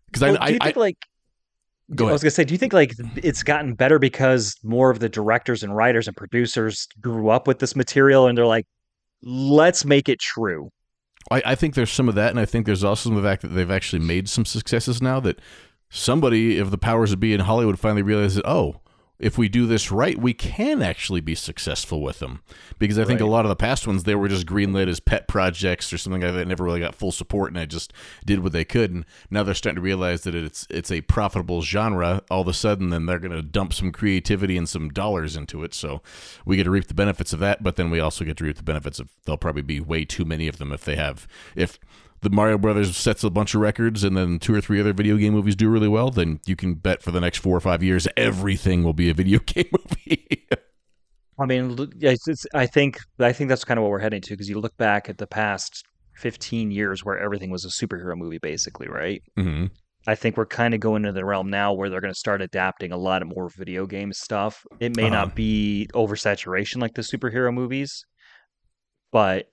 Because 0.07 0.23
well, 0.23 0.39
I, 0.41 0.47
do 0.49 0.53
you 0.53 0.59
I, 0.61 0.65
think 0.65 0.77
I, 0.77 0.81
like 0.81 0.99
Go 1.95 2.09
I 2.09 2.13
was 2.13 2.23
gonna 2.23 2.33
say, 2.33 2.43
do 2.45 2.53
you 2.53 2.59
think 2.59 2.73
like 2.73 2.95
it's 3.17 3.45
gotten 3.45 3.75
better 3.75 4.01
because 4.01 4.57
more 4.65 4.91
of 4.91 4.99
the 4.99 5.09
directors 5.09 5.63
and 5.63 5.75
writers 5.75 6.09
and 6.09 6.17
producers 6.17 6.89
grew 7.01 7.29
up 7.29 7.47
with 7.47 7.61
this 7.61 7.77
material 7.77 8.27
and 8.27 8.37
they're 8.37 8.47
like, 8.47 8.67
let's 9.23 9.85
make 9.85 10.09
it 10.09 10.19
true? 10.19 10.71
I, 11.31 11.43
I 11.47 11.55
think 11.55 11.75
there's 11.75 11.93
some 11.93 12.09
of 12.09 12.17
that, 12.17 12.31
and 12.31 12.41
I 12.41 12.45
think 12.45 12.67
there's 12.67 12.83
also 12.83 13.11
some 13.11 13.17
of 13.17 13.23
the 13.23 13.29
fact 13.29 13.43
that 13.43 13.49
they've 13.49 13.71
actually 13.71 14.01
made 14.01 14.29
some 14.29 14.45
successes 14.45 15.01
now 15.01 15.21
that 15.21 15.41
somebody, 15.89 16.59
if 16.59 16.71
the 16.71 16.79
powers 16.79 17.11
that 17.11 17.19
be 17.19 17.35
in 17.35 17.41
Hollywood 17.41 17.79
finally 17.79 18.03
realizes, 18.03 18.43
oh, 18.45 18.81
if 19.19 19.39
we 19.39 19.49
do 19.49 19.67
this 19.67 19.91
right, 19.91 20.19
we 20.19 20.35
can 20.35 20.83
actually 20.83 21.21
be 21.23 21.35
successful 21.35 22.03
with 22.03 22.19
them. 22.19 22.43
Because 22.79 22.99
I 22.99 23.05
think 23.05 23.21
right. 23.21 23.27
a 23.27 23.31
lot 23.31 23.47
of 23.47 23.49
the 23.49 23.57
past 23.57 23.87
ones, 23.87 24.05
they 24.05 24.15
were 24.15 24.29
just 24.29 24.47
greenlit 24.47 24.89
as 24.89 25.01
pet 25.01 25.27
projects 25.27 25.91
or 25.93 25.97
something 25.97 26.21
like 26.21 26.35
that. 26.35 26.47
Never 26.47 26.65
really 26.65 26.81
got 26.81 26.95
full 26.95 27.13
support, 27.13 27.51
and 27.51 27.59
I 27.59 27.65
just 27.65 27.95
did 28.27 28.41
what 28.41 28.53
they 28.53 28.65
could. 28.65 28.93
And 28.93 29.07
now 29.31 29.43
they're 29.43 29.55
starting 29.55 29.77
to 29.77 29.83
realize 29.83 30.23
that 30.23 30.35
it's 30.35 30.67
it's 30.69 30.91
a 30.91 31.01
profitable 31.03 31.63
genre. 31.63 32.23
All 32.31 32.43
of 32.43 32.49
a 32.49 32.53
sudden, 32.53 32.91
then 32.91 33.07
they're 33.07 33.19
going 33.19 33.33
to 33.33 33.43
dump 33.43 33.73
some 33.73 33.91
creativity 33.91 34.59
and 34.59 34.69
some 34.69 34.91
dollars 34.91 35.35
into 35.35 35.65
it. 35.65 35.73
So 35.73 36.03
we 36.45 36.57
get 36.57 36.65
to 36.65 36.71
reap 36.71 36.89
the 36.89 36.95
benefits 36.95 37.33
of 37.33 37.41
that. 37.41 37.63
But 37.63 37.77
then 37.77 37.91
we 37.91 38.01
also 38.01 38.25
get 38.25 38.37
to 38.39 38.45
reap 38.45 38.57
the 38.57 38.63
benefits 38.63 39.01
of 39.01 39.09
there'll 39.25 39.39
probably 39.39 39.63
be 39.63 39.81
way 39.81 40.05
too 40.05 40.27
many 40.27 40.47
of 40.47 40.59
them 40.59 40.73
if 40.73 40.85
they 40.85 40.97
have 40.97 41.27
if 41.55 41.79
the 42.21 42.31
Mario 42.31 42.59
Brothers 42.59 42.97
sets 42.97 43.25
a 43.25 43.31
bunch 43.31 43.55
of 43.55 43.61
records 43.61 44.05
and 44.05 44.17
then 44.17 44.39
two 44.39 44.55
or 44.55 44.61
three 44.61 44.81
other 44.81 44.93
video 44.93 45.17
game 45.17 45.33
movies 45.33 45.57
do 45.57 45.69
really 45.69 45.89
well, 45.89 46.11
then 46.11 46.41
you 46.47 46.57
can 46.57 46.75
bet 46.75 47.03
for 47.03 47.11
the 47.11 47.21
next 47.21 47.39
four 47.39 47.57
or 47.57 47.61
five 47.61 47.83
years 47.83 48.09
everything 48.17 48.83
will 48.83 48.93
be 48.93 49.11
a 49.11 49.15
video 49.15 49.39
game 49.47 49.69
movie. 49.73 50.47
I 51.39 51.45
mean, 51.45 51.77
it's, 52.01 52.27
it's, 52.27 52.47
I 52.55 52.67
think 52.67 52.99
I 53.19 53.33
think 53.33 53.49
that's 53.49 53.65
kind 53.65 53.79
of 53.79 53.83
what 53.83 53.91
we're 53.91 53.99
heading 53.99 54.23
to 54.23 54.31
because 54.31 54.49
you 54.49 54.59
look 54.59 54.77
back 54.79 55.09
at 55.11 55.19
the 55.19 55.27
past 55.27 55.85
15 56.17 56.71
years 56.71 57.05
where 57.05 57.19
everything 57.19 57.51
was 57.51 57.65
a 57.65 57.69
superhero 57.69 58.17
movie, 58.17 58.39
basically, 58.39 58.89
right? 58.89 59.23
Mm-hmm. 59.39 59.67
I 60.09 60.15
think 60.15 60.37
we're 60.37 60.47
kind 60.47 60.73
of 60.73 60.81
going 60.81 61.05
into 61.05 61.13
the 61.13 61.25
realm 61.25 61.51
now 61.51 61.73
where 61.73 61.91
they're 61.91 62.01
going 62.01 62.13
to 62.13 62.19
start 62.19 62.41
adapting 62.41 62.93
a 62.93 62.97
lot 62.97 63.23
of 63.23 63.29
more 63.29 63.51
video 63.51 63.87
game 63.87 64.13
stuff. 64.13 64.65
It 64.79 64.97
may 64.97 65.07
uh-huh. 65.07 65.15
not 65.15 65.35
be 65.35 65.89
oversaturation 65.95 66.81
like 66.81 66.95
the 66.95 67.03
superhero 67.03 67.53
movies, 67.53 68.05
but 69.11 69.49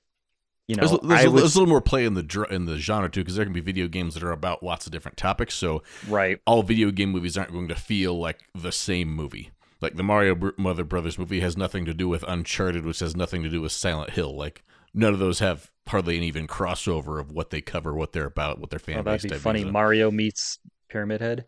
you 0.68 0.76
know, 0.76 0.88
there's, 0.88 1.02
there's, 1.02 1.26
a, 1.26 1.30
there's, 1.30 1.56
a, 1.56 1.60
little 1.60 1.70
more 1.70 1.82
play 1.82 2.06
in 2.06 2.14
the 2.14 2.48
in 2.50 2.66
the 2.66 2.78
genre 2.78 3.10
too, 3.10 3.22
because 3.22 3.36
there 3.36 3.46
can 3.46 3.54
be 3.54 3.60
video 3.60 3.88
games 3.88 4.14
that 4.14 4.24
are 4.24 4.32
about 4.32 4.64
lots 4.64 4.86
of 4.86 4.92
different 4.92 5.18
topics. 5.18 5.56
So, 5.56 5.84
right, 6.08 6.40
all 6.46 6.64
video 6.64 6.92
game 6.92 7.12
movies 7.12 7.38
aren't 7.38 7.52
going 7.52 7.68
to 7.68 7.76
feel 7.76 8.18
like 8.18 8.40
the 8.56 8.72
same 8.72 9.14
movie. 9.14 9.52
Like 9.82 9.96
the 9.96 10.04
Mario 10.04 10.54
Mother 10.58 10.86
Brothers 10.86 11.20
movie 11.20 11.42
has 11.42 11.58
nothing 11.58 11.84
to 11.86 11.94
do 11.94 12.08
with 12.08 12.24
Uncharted, 12.26 12.86
which 12.86 13.00
has 13.00 13.16
nothing 13.16 13.44
to 13.44 13.50
do 13.50 13.60
with 13.60 13.74
Silent 13.74 14.12
Hill. 14.12 14.34
Like 14.34 14.64
none 14.94 15.12
of 15.12 15.20
those 15.20 15.40
have 15.40 15.70
hardly 15.88 16.18
an 16.18 16.24
even 16.24 16.48
crossover 16.48 17.20
of 17.20 17.34
what 17.34 17.50
they 17.50 17.60
cover, 17.60 17.94
what 17.94 18.14
they're 18.14 18.26
about, 18.26 18.60
what 18.60 18.70
their 18.70 18.80
fan 18.80 19.00
oh, 19.00 19.04
base. 19.04 19.24
That'd 19.24 19.32
be 19.32 19.40
funny. 19.40 19.66
Mario 19.66 20.12
meets 20.12 20.60
Pyramid 20.88 21.20
Head. 21.20 21.46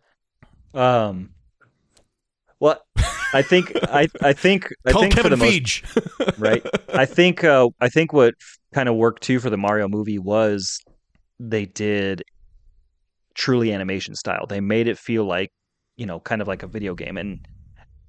Um, 0.74 1.30
well, 2.60 2.80
I 3.32 3.42
think 3.42 3.72
I 3.84 4.08
I 4.22 4.32
think 4.32 4.68
I 4.86 4.92
Call 4.92 5.02
think 5.02 5.14
Kevin 5.14 5.30
for 5.30 5.36
the 5.36 5.44
most, 5.44 6.38
right. 6.38 6.64
I 6.88 7.04
think 7.04 7.44
uh, 7.44 7.68
I 7.80 7.88
think 7.88 8.12
what 8.12 8.34
kind 8.72 8.88
of 8.88 8.96
worked 8.96 9.22
too 9.22 9.40
for 9.40 9.50
the 9.50 9.56
Mario 9.56 9.88
movie 9.88 10.18
was 10.18 10.80
they 11.38 11.66
did 11.66 12.22
truly 13.34 13.72
animation 13.72 14.14
style. 14.14 14.46
They 14.46 14.60
made 14.60 14.88
it 14.88 14.98
feel 14.98 15.24
like 15.24 15.50
you 15.96 16.06
know 16.06 16.20
kind 16.20 16.40
of 16.40 16.48
like 16.48 16.62
a 16.62 16.66
video 16.66 16.94
game, 16.94 17.16
and 17.16 17.46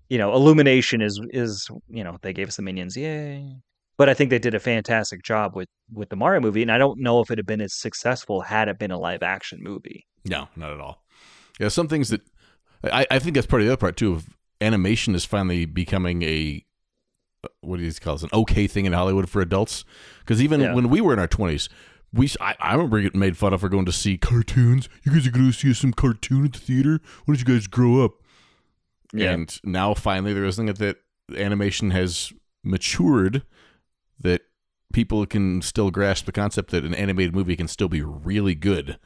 you 0.09 0.17
know 0.17 0.33
Illumination 0.33 1.01
is 1.01 1.19
is 1.31 1.67
you 1.89 2.03
know 2.03 2.17
they 2.21 2.33
gave 2.33 2.47
us 2.47 2.55
the 2.55 2.61
minions, 2.61 2.95
yay! 2.95 3.57
But 3.97 4.09
I 4.09 4.13
think 4.13 4.29
they 4.29 4.39
did 4.39 4.53
a 4.53 4.59
fantastic 4.59 5.23
job 5.23 5.55
with 5.55 5.67
with 5.91 6.09
the 6.09 6.15
Mario 6.15 6.39
movie, 6.39 6.61
and 6.61 6.71
I 6.71 6.77
don't 6.77 6.99
know 6.99 7.19
if 7.21 7.31
it 7.31 7.37
had 7.37 7.47
been 7.47 7.61
as 7.61 7.73
successful 7.73 8.41
had 8.41 8.69
it 8.69 8.79
been 8.79 8.91
a 8.91 8.99
live 8.99 9.23
action 9.23 9.59
movie. 9.61 10.05
No, 10.23 10.47
not 10.55 10.71
at 10.71 10.79
all. 10.79 11.03
Yeah, 11.59 11.69
some 11.69 11.87
things 11.87 12.09
that 12.09 12.21
I, 12.83 13.07
I 13.09 13.19
think 13.19 13.33
that's 13.33 13.47
part 13.47 13.61
of 13.61 13.65
the 13.65 13.73
other 13.73 13.79
part 13.79 13.97
too 13.97 14.13
of 14.13 14.36
animation 14.61 15.15
is 15.15 15.25
finally 15.25 15.65
becoming 15.65 16.23
a 16.23 16.63
what 17.61 17.77
do 17.77 17.83
you 17.83 17.93
call 17.93 18.15
it? 18.15 18.23
An 18.23 18.29
okay 18.33 18.67
thing 18.67 18.85
in 18.85 18.93
Hollywood 18.93 19.29
for 19.29 19.41
adults. 19.41 19.85
Because 20.19 20.41
even 20.41 20.59
yeah. 20.59 20.73
when 20.73 20.89
we 20.89 21.01
were 21.01 21.13
in 21.13 21.19
our 21.19 21.27
twenties, 21.27 21.69
we 22.13 22.29
I, 22.41 22.55
I, 22.59 22.73
remember 22.73 23.01
getting 23.01 23.19
made 23.19 23.37
fun 23.37 23.53
of 23.53 23.61
for 23.61 23.69
going 23.69 23.85
to 23.85 23.91
see 23.91 24.17
cartoons. 24.17 24.89
You 25.03 25.13
guys 25.13 25.27
are 25.27 25.31
going 25.31 25.51
to 25.51 25.57
see 25.57 25.73
some 25.73 25.93
cartoon 25.93 26.45
at 26.45 26.53
the 26.53 26.59
theater. 26.59 27.01
When 27.25 27.37
did 27.37 27.47
you 27.47 27.53
guys 27.55 27.67
grow 27.67 28.03
up? 28.03 28.13
Yeah. 29.13 29.31
And 29.31 29.59
now 29.63 29.93
finally 29.93 30.33
there 30.33 30.45
is 30.45 30.55
something 30.55 30.73
that 30.75 30.97
animation 31.35 31.91
has 31.91 32.33
matured 32.63 33.43
that 34.19 34.41
people 34.93 35.25
can 35.25 35.61
still 35.61 35.91
grasp 35.91 36.25
the 36.25 36.31
concept 36.31 36.71
that 36.71 36.83
an 36.83 36.95
animated 36.95 37.35
movie 37.35 37.55
can 37.55 37.67
still 37.67 37.89
be 37.89 38.01
really 38.01 38.55
good, 38.55 38.97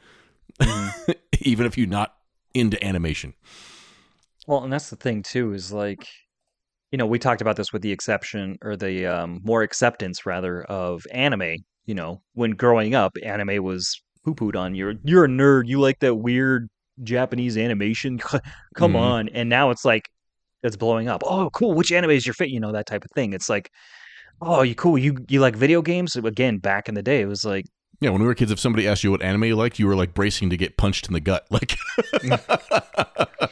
mm-hmm. 0.60 1.12
even 1.40 1.66
if 1.66 1.76
you're 1.76 1.86
not 1.86 2.14
into 2.54 2.82
animation. 2.84 3.34
Well, 4.46 4.64
and 4.64 4.72
that's 4.72 4.90
the 4.90 4.96
thing 4.96 5.22
too 5.22 5.52
is 5.52 5.72
like, 5.72 6.06
you 6.90 6.98
know, 6.98 7.06
we 7.06 7.18
talked 7.18 7.40
about 7.40 7.56
this 7.56 7.72
with 7.72 7.82
the 7.82 7.92
exception 7.92 8.56
or 8.62 8.76
the 8.76 9.06
um, 9.06 9.40
more 9.44 9.62
acceptance 9.62 10.26
rather 10.26 10.62
of 10.64 11.06
anime. 11.12 11.56
You 11.86 11.94
know, 11.94 12.22
when 12.34 12.52
growing 12.52 12.94
up, 12.94 13.16
anime 13.24 13.62
was 13.62 14.00
poo 14.24 14.34
pooed 14.34 14.56
on. 14.56 14.74
You're 14.74 14.94
you're 15.04 15.24
a 15.24 15.28
nerd. 15.28 15.66
You 15.66 15.80
like 15.80 15.98
that 16.00 16.16
weird 16.16 16.68
Japanese 17.02 17.56
animation. 17.56 18.18
Come 18.74 18.92
mm. 18.92 19.00
on. 19.00 19.28
And 19.30 19.48
now 19.48 19.70
it's 19.70 19.84
like 19.84 20.08
it's 20.62 20.76
blowing 20.76 21.08
up. 21.08 21.22
Oh, 21.24 21.50
cool. 21.50 21.74
Which 21.74 21.90
anime 21.92 22.10
is 22.10 22.26
your 22.26 22.34
fit? 22.34 22.50
You 22.50 22.60
know 22.60 22.72
that 22.72 22.86
type 22.86 23.04
of 23.04 23.10
thing. 23.14 23.32
It's 23.32 23.48
like, 23.48 23.70
oh, 24.40 24.62
you 24.62 24.74
cool. 24.74 24.98
You 24.98 25.16
you 25.28 25.40
like 25.40 25.56
video 25.56 25.82
games? 25.82 26.14
Again, 26.14 26.58
back 26.58 26.88
in 26.88 26.94
the 26.94 27.02
day, 27.02 27.20
it 27.22 27.26
was 27.26 27.44
like 27.44 27.64
yeah, 28.02 28.10
when 28.10 28.20
we 28.20 28.26
were 28.26 28.34
kids, 28.34 28.50
if 28.50 28.58
somebody 28.58 28.88
asked 28.88 29.04
you 29.04 29.12
what 29.12 29.22
anime 29.22 29.44
you 29.44 29.54
like, 29.54 29.78
you 29.78 29.86
were 29.86 29.94
like 29.94 30.12
bracing 30.12 30.50
to 30.50 30.56
get 30.56 30.76
punched 30.76 31.06
in 31.06 31.12
the 31.12 31.20
gut. 31.20 31.46
Like, 31.50 31.76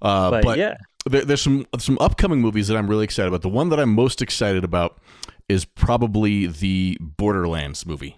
Uh, 0.00 0.30
but, 0.30 0.44
but, 0.44 0.58
yeah, 0.58 0.76
there, 1.06 1.24
there's 1.24 1.42
some 1.42 1.66
some 1.78 1.98
upcoming 2.00 2.40
movies 2.40 2.68
that 2.68 2.76
I'm 2.76 2.88
really 2.88 3.04
excited 3.04 3.28
about. 3.28 3.42
The 3.42 3.48
one 3.48 3.68
that 3.70 3.80
I'm 3.80 3.94
most 3.94 4.22
excited 4.22 4.64
about 4.64 4.98
is 5.48 5.64
probably 5.64 6.46
the 6.46 6.98
Borderlands 7.00 7.86
movie. 7.86 8.16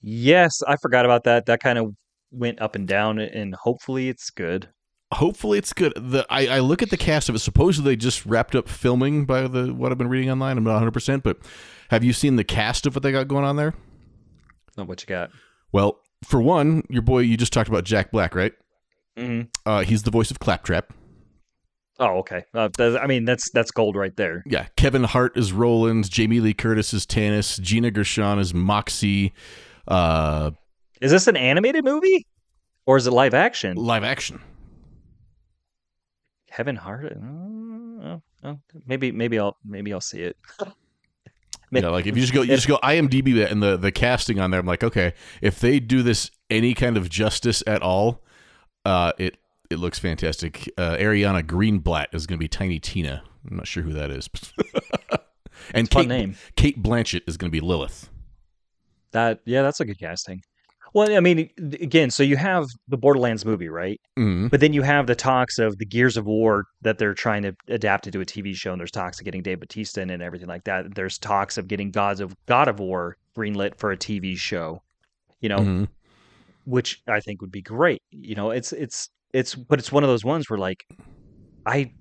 Yes, 0.00 0.62
I 0.66 0.76
forgot 0.76 1.04
about 1.04 1.24
that. 1.24 1.46
That 1.46 1.60
kind 1.60 1.78
of 1.78 1.94
went 2.30 2.60
up 2.60 2.74
and 2.74 2.86
down, 2.86 3.18
and 3.18 3.54
hopefully 3.54 4.08
it's 4.08 4.30
good. 4.30 4.68
Hopefully 5.12 5.58
it's 5.58 5.72
good. 5.72 5.92
The 5.96 6.26
I, 6.30 6.46
I 6.46 6.58
look 6.60 6.82
at 6.82 6.90
the 6.90 6.96
cast 6.96 7.28
of 7.28 7.34
it. 7.34 7.40
Supposedly 7.40 7.92
they 7.92 7.96
just 7.96 8.26
wrapped 8.26 8.54
up 8.54 8.68
filming 8.68 9.24
by 9.24 9.46
the 9.46 9.72
what 9.72 9.92
I've 9.92 9.98
been 9.98 10.08
reading 10.08 10.30
online. 10.30 10.58
I'm 10.58 10.64
not 10.64 10.72
100, 10.72 10.90
percent 10.92 11.22
but 11.22 11.38
have 11.90 12.02
you 12.02 12.12
seen 12.12 12.36
the 12.36 12.44
cast 12.44 12.86
of 12.86 12.94
what 12.96 13.02
they 13.02 13.12
got 13.12 13.28
going 13.28 13.44
on 13.44 13.56
there? 13.56 13.74
Not 14.76 14.88
what 14.88 15.02
you 15.02 15.06
got. 15.06 15.30
Well, 15.72 16.00
for 16.24 16.40
one, 16.40 16.82
your 16.88 17.02
boy 17.02 17.20
you 17.20 17.36
just 17.36 17.52
talked 17.52 17.68
about 17.68 17.84
Jack 17.84 18.10
Black, 18.10 18.34
right? 18.34 18.52
Hmm 19.16 19.42
Uh, 19.64 19.82
he's 19.82 20.02
the 20.02 20.10
voice 20.10 20.30
of 20.30 20.38
Claptrap. 20.38 20.92
Oh, 21.98 22.18
okay. 22.18 22.44
Uh, 22.52 22.68
I 22.78 23.06
mean, 23.06 23.24
that's 23.24 23.50
that's 23.52 23.70
gold 23.70 23.96
right 23.96 24.14
there. 24.16 24.42
Yeah, 24.46 24.66
Kevin 24.76 25.04
Hart 25.04 25.36
is 25.38 25.52
Roland. 25.52 26.10
Jamie 26.10 26.40
Lee 26.40 26.52
Curtis 26.52 26.92
is 26.92 27.06
Tannis. 27.06 27.56
Gina 27.56 27.90
Gershon 27.90 28.38
is 28.38 28.52
Moxxi. 28.52 29.32
Uh, 29.88 30.50
Is 31.00 31.10
this 31.10 31.26
an 31.26 31.36
animated 31.38 31.84
movie, 31.84 32.26
or 32.84 32.98
is 32.98 33.06
it 33.06 33.12
live 33.12 33.32
action? 33.32 33.76
live 33.76 34.04
action. 34.04 34.42
Kevin 36.50 36.76
Hart. 36.76 37.12
Uh, 37.12 37.16
oh, 38.06 38.22
oh, 38.44 38.58
maybe 38.86 39.10
maybe 39.12 39.38
I'll 39.38 39.56
maybe 39.64 39.92
I'll 39.92 40.00
see 40.00 40.20
it. 40.20 40.36
Yeah, 41.72 41.88
like 41.88 42.06
if 42.06 42.14
you 42.14 42.22
just 42.22 42.32
go, 42.32 42.42
you 42.42 42.54
just 42.54 42.68
go 42.68 42.78
IMDb 42.82 43.50
and 43.50 43.60
the 43.60 43.76
the 43.76 43.90
casting 43.90 44.38
on 44.38 44.52
there. 44.52 44.60
I'm 44.60 44.66
like, 44.66 44.84
okay, 44.84 45.14
if 45.42 45.58
they 45.58 45.80
do 45.80 46.02
this 46.02 46.30
any 46.48 46.74
kind 46.74 46.96
of 46.96 47.10
justice 47.10 47.62
at 47.66 47.82
all, 47.82 48.22
uh, 48.86 49.12
it 49.18 49.36
it 49.68 49.78
looks 49.78 49.98
fantastic. 49.98 50.70
Uh, 50.78 50.96
Ariana 50.96 51.42
Greenblatt 51.42 52.06
is 52.12 52.26
going 52.26 52.38
to 52.38 52.42
be 52.42 52.48
Tiny 52.48 52.78
Tina. 52.78 53.22
I'm 53.50 53.56
not 53.56 53.66
sure 53.66 53.82
who 53.82 53.92
that 53.92 54.10
is, 54.10 54.30
and 55.74 55.90
Kate, 55.90 56.08
name. 56.08 56.36
Cate 56.56 56.82
Blanchett 56.82 57.22
is 57.26 57.36
going 57.36 57.50
to 57.50 57.52
be 57.52 57.60
Lilith. 57.60 58.08
That 59.12 59.40
yeah, 59.44 59.62
that's 59.62 59.80
a 59.80 59.84
good 59.84 59.98
casting. 59.98 60.42
Well, 60.94 61.14
I 61.14 61.20
mean, 61.20 61.50
again, 61.58 62.10
so 62.10 62.22
you 62.22 62.36
have 62.36 62.64
the 62.88 62.96
Borderlands 62.96 63.44
movie, 63.44 63.68
right? 63.68 64.00
Mm. 64.18 64.50
But 64.50 64.60
then 64.60 64.72
you 64.72 64.80
have 64.82 65.06
the 65.06 65.14
talks 65.14 65.58
of 65.58 65.76
the 65.76 65.84
Gears 65.84 66.16
of 66.16 66.24
War 66.24 66.64
that 66.80 66.96
they're 66.96 67.12
trying 67.12 67.42
to 67.42 67.54
adapt 67.68 68.06
into 68.06 68.20
a 68.20 68.24
TV 68.24 68.54
show, 68.54 68.72
and 68.72 68.80
there's 68.80 68.92
talks 68.92 69.18
of 69.18 69.24
getting 69.26 69.42
Dave 69.42 69.60
Batista 69.60 70.00
in 70.00 70.10
and 70.10 70.22
everything 70.22 70.48
like 70.48 70.64
that. 70.64 70.94
There's 70.94 71.18
talks 71.18 71.58
of 71.58 71.68
getting 71.68 71.90
Gods 71.90 72.20
of 72.20 72.34
God 72.46 72.68
of 72.68 72.78
War 72.78 73.18
greenlit 73.36 73.76
for 73.78 73.92
a 73.92 73.96
TV 73.96 74.38
show, 74.38 74.80
you 75.40 75.50
know, 75.50 75.58
Mhm. 75.58 75.88
Which 76.66 77.00
I 77.08 77.20
think 77.20 77.40
would 77.40 77.50
be 77.50 77.62
great. 77.62 78.02
You 78.10 78.34
know, 78.34 78.50
it's 78.50 78.72
it's 78.72 79.08
it's 79.32 79.54
but 79.54 79.78
it's 79.78 79.90
one 79.90 80.04
of 80.04 80.08
those 80.10 80.24
ones 80.24 80.50
where 80.50 80.58
like 80.58 80.84
I 81.64 81.92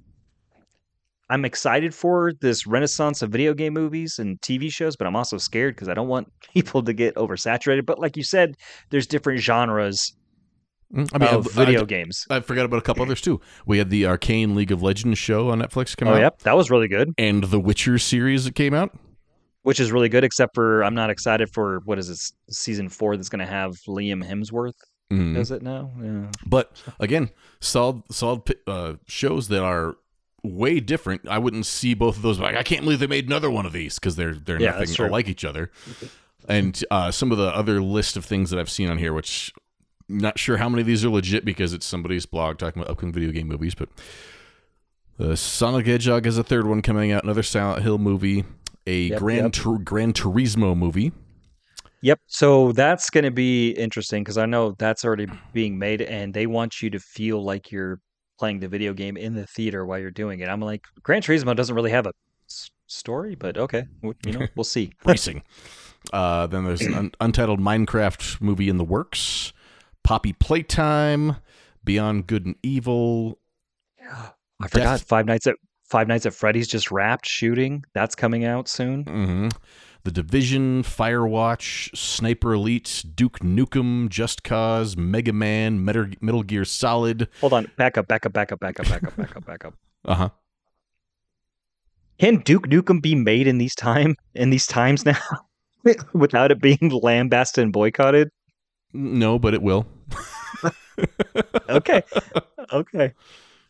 I'm 1.30 1.43
excited 1.43 1.93
for 1.95 2.34
this 2.41 2.67
renaissance 2.67 3.21
of 3.23 3.32
video 3.32 3.54
game 3.56 3.73
movies 3.73 4.19
and 4.19 4.39
TV 4.41 4.71
shows, 4.71 4.95
but 4.95 5.08
I'm 5.08 5.15
also 5.15 5.38
scared 5.39 5.75
because 5.75 5.89
I 5.89 5.93
don't 5.95 6.08
want 6.08 6.32
people 6.54 6.84
to 6.84 6.93
get 6.93 7.15
oversaturated. 7.15 7.86
But 7.86 7.97
like 7.99 8.15
you 8.17 8.23
said, 8.23 8.56
there's 8.89 9.08
different 9.08 9.39
genres 9.41 10.13
Mm. 10.93 11.10
I 11.13 11.17
mean, 11.17 11.30
of 11.30 11.47
I- 11.58 11.62
I- 11.63 11.65
video 11.65 11.84
games. 11.84 12.28
I 12.30 12.39
forgot 12.41 12.63
about 12.65 12.78
a 12.78 12.82
couple 12.84 13.01
others 13.01 13.19
too. 13.19 13.41
We 13.65 13.80
had 13.80 13.89
the 13.89 14.06
Arcane 14.06 14.54
League 14.54 14.71
of 14.71 14.84
Legends 14.84 15.17
show 15.17 15.49
on 15.49 15.60
Netflix 15.60 15.97
come 15.97 16.08
Oh, 16.10 16.13
out, 16.13 16.19
yep, 16.19 16.41
that 16.43 16.56
was 16.56 16.69
really 16.69 16.88
good. 16.88 17.12
and 17.17 17.43
the 17.45 17.60
Witcher 17.60 17.97
series 17.97 18.45
that 18.45 18.54
came 18.54 18.75
out. 18.75 18.95
Which 19.65 19.80
is 19.80 19.91
really 19.91 20.10
good. 20.10 20.23
Except 20.23 20.54
for 20.54 20.84
I'm 20.84 20.93
not 20.95 21.10
excited 21.10 21.49
for 21.51 21.82
what 21.86 21.97
is 21.97 22.08
this 22.08 22.34
season 22.49 22.88
four 22.88 23.17
that's 23.17 23.30
going 23.30 23.39
to 23.39 23.51
have 23.51 23.71
Liam 23.88 24.23
Hemsworth. 24.23 24.75
Mhm. 25.12 25.38
Is 25.38 25.51
it 25.51 25.62
now? 25.62 25.91
Yeah. 26.01 26.28
But 26.45 26.71
again, 26.99 27.30
solid 27.60 28.04
solid 28.12 28.41
uh, 28.67 28.93
shows 29.08 29.47
that 29.49 29.63
are 29.63 29.95
way 30.43 30.80
different. 30.80 31.28
I 31.28 31.39
wouldn't 31.39 31.65
see 31.65 31.93
both 31.95 32.15
of 32.17 32.21
those. 32.21 32.39
Like 32.39 32.56
I 32.56 32.63
can't 32.63 32.82
believe 32.84 32.99
they 32.99 33.08
made 33.08 33.25
another 33.25 33.49
one 33.49 33.65
of 33.65 33.73
these 33.73 33.95
because 33.99 34.15
they're 34.15 34.34
they're 34.36 34.62
Yeah, 34.62 34.80
nothing 34.80 35.10
like 35.12 35.28
each 35.28 35.43
other. 35.45 35.71
And 36.47 36.84
uh, 36.91 37.10
some 37.10 37.32
of 37.32 37.39
the 37.39 37.47
other 37.56 37.82
list 37.82 38.17
of 38.17 38.25
things 38.25 38.51
that 38.51 38.60
I've 38.60 38.69
seen 38.69 38.89
on 38.89 38.99
here, 38.99 39.13
which 39.13 39.51
not 40.08 40.38
sure 40.38 40.58
how 40.58 40.69
many 40.69 40.82
of 40.82 40.88
these 40.88 41.04
are 41.04 41.10
legit 41.10 41.43
because 41.43 41.73
it's 41.73 41.88
somebody's 41.88 42.28
blog 42.28 42.60
talking 42.60 42.82
about 42.82 42.91
upcoming 42.91 43.13
video 43.13 43.32
game 43.32 43.47
movies, 43.47 43.73
but. 43.73 43.89
Uh, 45.17 45.34
Sonic 45.34 45.86
Hedgehog 45.86 46.25
has 46.25 46.38
a 46.38 46.43
third 46.43 46.67
one 46.67 46.82
coming 46.82 47.13
out. 47.13 47.23
Another 47.23 47.41
Silent 47.41 47.82
Hill 47.84 47.97
movie, 47.97 48.43
a 48.88 49.08
Yep, 49.10 49.19
Gran 49.19 49.43
yep. 49.45 49.52
Tur- 49.54 49.78
Gran 49.80 50.13
Turismo 50.13 50.76
movie. 50.78 51.12
Yep. 52.02 52.19
So 52.28 52.71
that's 52.71 53.10
going 53.10 53.24
to 53.24 53.32
be 53.32 53.71
interesting 53.71 54.24
because 54.24 54.38
I 54.38 54.45
know 54.45 54.76
that's 54.78 55.04
already 55.04 55.28
being 55.54 55.80
made, 55.80 56.02
and 56.02 56.34
they 56.34 56.45
want 56.45 56.82
you 56.82 56.89
to 56.91 57.00
feel 57.00 57.43
like 57.43 57.71
you're 57.71 58.00
playing 58.38 58.60
the 58.60 58.67
video 58.67 58.93
game 58.93 59.17
in 59.17 59.34
the 59.34 59.48
theater 59.48 59.86
while 59.86 59.98
you're 59.98 60.12
doing 60.12 60.41
it. 60.41 60.50
I'm 60.50 60.60
like, 60.62 60.84
Gran 61.02 61.21
Turismo 61.21 61.56
doesn't 61.56 61.74
really 61.74 61.89
have 61.91 62.06
a 62.06 62.12
s- 62.50 62.69
story, 62.86 63.34
but 63.36 63.58
okay, 63.58 63.86
you 64.04 64.32
know, 64.34 64.48
we'll 64.56 64.63
see. 64.65 64.91
racing. 65.06 65.41
Uh, 66.13 66.45
then 66.45 66.65
there's 66.65 66.82
an 66.82 66.93
un- 66.93 67.12
untitled 67.19 67.60
Minecraft 67.60 68.39
movie 68.39 68.69
in 68.69 68.78
the 68.78 68.84
works. 68.84 69.52
Poppy 70.04 70.34
Playtime, 70.34 71.38
Beyond 71.84 72.28
Good 72.28 72.45
and 72.45 72.56
Evil. 72.62 73.39
I 74.62 74.67
forgot 74.67 75.00
Death- 75.00 75.08
Five 75.08 75.26
Nights 75.26 75.48
at 75.48 75.56
Five 75.86 76.08
Nights 76.08 76.26
at 76.26 76.34
Freddy's 76.34 76.67
just 76.67 76.91
wrapped 76.91 77.26
shooting. 77.28 77.84
That's 77.93 78.15
coming 78.15 78.43
out 78.43 78.67
soon. 78.67 79.04
hmm 79.04 79.48
The 80.04 80.12
Division, 80.12 80.84
Firewatch, 80.84 81.95
Sniper 81.95 82.54
Elite, 82.54 83.06
Duke 83.15 83.39
Nukem, 83.39 84.10
Just 84.10 84.43
Cause, 84.43 84.98
Mega 84.98 85.32
Man, 85.34 85.86
Metal, 85.86 86.08
Metal 86.21 86.43
Gear 86.43 86.65
Solid. 86.65 87.28
Hold 87.41 87.54
on, 87.54 87.71
back 87.78 87.98
up, 87.98 88.08
back 88.08 88.26
up, 88.26 88.34
back 88.34 88.52
up, 88.52 88.60
back 88.60 88.80
up, 88.80 88.88
back 88.88 89.04
up, 89.04 89.15
back 89.15 89.36
up, 89.36 89.45
back 89.45 89.65
up. 89.65 89.74
Uh 90.06 90.13
huh. 90.15 90.30
Can 92.19 92.38
Duke 92.38 92.67
Nukem 92.67 93.02
be 93.02 93.15
made 93.15 93.48
in 93.48 93.58
these 93.58 93.74
time 93.74 94.15
in 94.36 94.52
these 94.52 94.67
times 94.67 95.04
now 95.04 95.17
without 96.13 96.52
it 96.52 96.62
being 96.62 96.91
lambasted 97.02 97.63
and 97.63 97.74
boycotted? 97.74 98.30
No, 98.93 99.39
but 99.39 99.54
it 99.54 99.62
will. 99.62 99.88
Okay, 101.69 102.02
okay, 102.71 103.12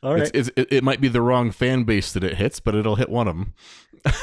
all 0.06 0.14
right. 0.14 0.22
It's, 0.34 0.50
it's, 0.50 0.50
it, 0.56 0.68
it 0.72 0.84
might 0.84 1.02
be 1.02 1.08
the 1.08 1.22
wrong 1.22 1.52
fan 1.52 1.84
base 1.84 2.14
that 2.14 2.24
it 2.24 2.36
hits, 2.36 2.60
but 2.60 2.76
it'll 2.76 2.96
hit 2.96 3.10
one 3.10 3.28
of 3.28 3.36
them. 3.36 3.54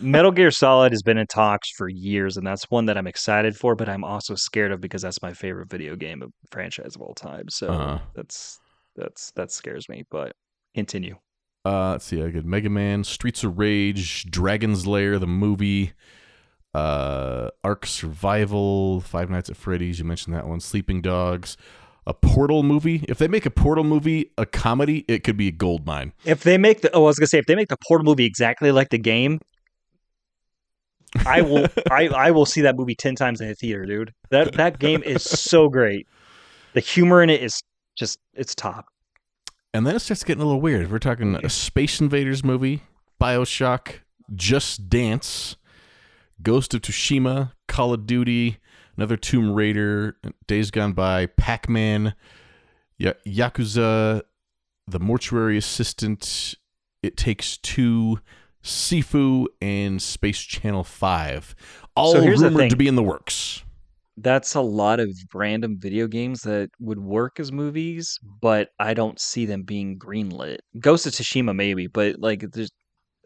Metal 0.00 0.30
Gear 0.30 0.50
Solid 0.50 0.92
has 0.92 1.02
been 1.02 1.18
in 1.18 1.26
talks 1.26 1.70
for 1.70 1.88
years, 1.88 2.36
and 2.36 2.46
that's 2.46 2.70
one 2.70 2.86
that 2.86 2.96
I'm 2.96 3.06
excited 3.06 3.56
for, 3.56 3.74
but 3.74 3.88
I'm 3.88 4.04
also 4.04 4.34
scared 4.34 4.72
of 4.72 4.80
because 4.80 5.02
that's 5.02 5.20
my 5.20 5.34
favorite 5.34 5.68
video 5.68 5.96
game 5.96 6.32
franchise 6.50 6.94
of 6.96 7.02
all 7.02 7.14
time. 7.14 7.48
So 7.50 7.68
Uh-huh. 7.68 7.98
that's 8.14 8.58
that's 8.96 9.32
that 9.32 9.50
scares 9.50 9.88
me. 9.88 10.04
But 10.10 10.32
continue. 10.74 11.16
Uh, 11.64 11.90
let's 11.90 12.06
see. 12.06 12.22
I 12.22 12.30
get 12.30 12.44
Mega 12.44 12.70
Man, 12.70 13.04
Streets 13.04 13.44
of 13.44 13.58
Rage, 13.58 14.30
Dragon's 14.30 14.86
Lair, 14.86 15.18
the 15.18 15.26
movie, 15.26 15.92
uh, 16.74 17.50
Ark 17.62 17.84
Survival, 17.86 19.00
Five 19.00 19.30
Nights 19.30 19.50
at 19.50 19.56
Freddy's. 19.56 19.98
You 19.98 20.04
mentioned 20.04 20.34
that 20.34 20.46
one. 20.48 20.60
Sleeping 20.60 21.02
Dogs, 21.02 21.56
a 22.06 22.14
Portal 22.14 22.62
movie. 22.62 23.04
If 23.08 23.18
they 23.18 23.28
make 23.28 23.46
a 23.46 23.50
Portal 23.50 23.84
movie, 23.84 24.30
a 24.36 24.46
comedy, 24.46 25.04
it 25.08 25.24
could 25.24 25.36
be 25.36 25.48
a 25.48 25.52
gold 25.52 25.86
mine. 25.86 26.12
If 26.24 26.42
they 26.42 26.58
make 26.58 26.82
the 26.82 26.90
oh, 26.92 27.04
I 27.04 27.06
was 27.06 27.18
gonna 27.18 27.28
say 27.28 27.38
if 27.38 27.46
they 27.46 27.54
make 27.54 27.68
the 27.68 27.78
Portal 27.86 28.04
movie 28.04 28.24
exactly 28.24 28.72
like 28.72 28.90
the 28.90 28.98
game, 28.98 29.40
I 31.26 31.42
will 31.42 31.66
I 31.90 32.08
I 32.08 32.30
will 32.30 32.46
see 32.46 32.62
that 32.62 32.76
movie 32.76 32.94
ten 32.94 33.14
times 33.14 33.40
in 33.40 33.48
the 33.48 33.54
theater, 33.54 33.84
dude. 33.84 34.12
That 34.30 34.54
that 34.54 34.78
game 34.78 35.02
is 35.02 35.22
so 35.22 35.68
great. 35.68 36.06
The 36.74 36.80
humor 36.80 37.22
in 37.22 37.30
it 37.30 37.42
is 37.42 37.62
just 37.96 38.18
it's 38.34 38.54
top. 38.54 38.86
And 39.74 39.86
then 39.86 39.96
it 39.96 40.00
starts 40.00 40.24
getting 40.24 40.42
a 40.42 40.44
little 40.44 40.60
weird. 40.60 40.90
We're 40.90 40.98
talking 40.98 41.34
a 41.36 41.48
Space 41.48 41.98
Invaders 41.98 42.44
movie, 42.44 42.82
Bioshock, 43.18 44.00
Just 44.34 44.90
Dance, 44.90 45.56
Ghost 46.42 46.74
of 46.74 46.82
Tsushima, 46.82 47.52
Call 47.68 47.94
of 47.94 48.06
Duty, 48.06 48.58
another 48.96 49.16
Tomb 49.16 49.54
Raider, 49.54 50.16
Days 50.46 50.70
Gone 50.70 50.92
By, 50.92 51.26
Pac 51.26 51.68
Man, 51.68 52.14
ya- 52.98 53.14
Yakuza, 53.26 54.22
The 54.86 55.00
Mortuary 55.00 55.56
Assistant, 55.56 56.54
It 57.02 57.16
Takes 57.16 57.56
Two, 57.58 58.18
Sifu, 58.62 59.46
and 59.60 60.00
Space 60.00 60.40
Channel 60.40 60.84
5. 60.84 61.54
All 61.96 62.12
So 62.12 62.20
here's 62.20 62.40
rumored 62.40 62.70
to 62.70 62.76
be 62.76 62.88
in 62.88 62.94
the 62.94 63.02
works. 63.02 63.64
That's 64.18 64.54
a 64.54 64.60
lot 64.60 65.00
of 65.00 65.08
random 65.32 65.78
video 65.78 66.06
games 66.06 66.42
that 66.42 66.68
would 66.78 66.98
work 66.98 67.40
as 67.40 67.50
movies, 67.50 68.18
but 68.42 68.68
I 68.78 68.92
don't 68.92 69.18
see 69.18 69.46
them 69.46 69.62
being 69.62 69.98
greenlit. 69.98 70.58
Ghost 70.78 71.06
of 71.06 71.12
Tsushima 71.12 71.56
maybe, 71.56 71.86
but 71.86 72.18
like 72.18 72.44
there's 72.52 72.70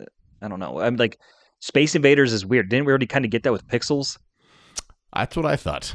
uh, 0.00 0.05
I 0.40 0.48
don't 0.48 0.61
know. 0.61 0.79
I'm 0.81 0.96
like 0.96 1.18
Space 1.61 1.96
Invaders 1.96 2.33
is 2.33 2.46
weird. 2.46 2.68
Didn't 2.70 2.87
we 2.87 2.92
already 2.92 3.07
kind 3.07 3.24
of 3.24 3.33
get 3.33 3.42
that 3.42 3.52
with 3.52 3.66
Pixels? 3.66 4.16
That's 5.14 5.37
what 5.37 5.47
I 5.47 5.57
thought. 5.57 5.95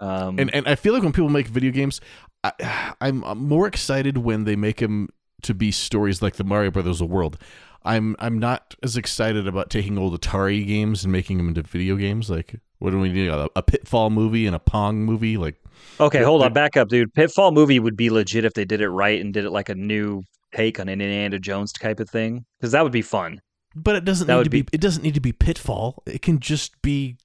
Um, 0.00 0.38
and 0.38 0.52
and 0.54 0.66
I 0.66 0.74
feel 0.74 0.92
like 0.92 1.02
when 1.02 1.12
people 1.12 1.30
make 1.30 1.46
video 1.46 1.70
games, 1.70 2.00
I, 2.42 2.94
I'm, 3.00 3.22
I'm 3.24 3.46
more 3.46 3.66
excited 3.66 4.18
when 4.18 4.44
they 4.44 4.56
make 4.56 4.78
them 4.78 5.08
to 5.42 5.54
be 5.54 5.70
stories 5.70 6.20
like 6.20 6.36
the 6.36 6.44
Mario 6.44 6.70
Brothers 6.70 7.00
of 7.00 7.08
the 7.08 7.14
world. 7.14 7.38
I'm 7.84 8.16
I'm 8.18 8.38
not 8.38 8.74
as 8.82 8.96
excited 8.96 9.46
about 9.46 9.70
taking 9.70 9.98
old 9.98 10.18
Atari 10.18 10.66
games 10.66 11.04
and 11.04 11.12
making 11.12 11.38
them 11.38 11.48
into 11.48 11.62
video 11.62 11.96
games. 11.96 12.30
Like 12.30 12.56
what 12.78 12.90
do 12.90 12.98
we 12.98 13.12
need? 13.12 13.28
A, 13.28 13.48
a 13.56 13.62
Pitfall 13.62 14.10
movie 14.10 14.46
and 14.46 14.56
a 14.56 14.58
Pong 14.58 15.04
movie? 15.04 15.36
Like 15.36 15.56
Okay, 16.00 16.22
hold 16.22 16.42
on, 16.42 16.52
back 16.52 16.76
up, 16.76 16.88
dude. 16.88 17.12
Pitfall 17.14 17.52
movie 17.52 17.78
would 17.78 17.96
be 17.96 18.10
legit 18.10 18.44
if 18.44 18.54
they 18.54 18.64
did 18.64 18.80
it 18.80 18.88
right 18.88 19.20
and 19.20 19.32
did 19.32 19.44
it 19.44 19.50
like 19.50 19.68
a 19.68 19.74
new 19.74 20.22
take 20.54 20.80
on 20.80 20.88
an 20.88 21.00
Indiana 21.00 21.38
Jones 21.38 21.72
type 21.72 22.00
of 22.00 22.08
thing, 22.08 22.44
because 22.58 22.72
that 22.72 22.82
would 22.82 22.92
be 22.92 23.02
fun. 23.02 23.40
But 23.74 23.96
it 23.96 24.04
doesn't 24.04 24.26
That 24.26 24.36
need 24.36 24.44
to 24.44 24.50
be, 24.50 24.62
be- 24.62 24.68
it 24.72 24.80
doesn't 24.80 25.02
need 25.02 25.14
to 25.14 25.20
be 25.20 25.32
Pitfall. 25.32 26.02
It 26.06 26.22
can 26.22 26.40
just 26.40 26.80
be 26.82 27.16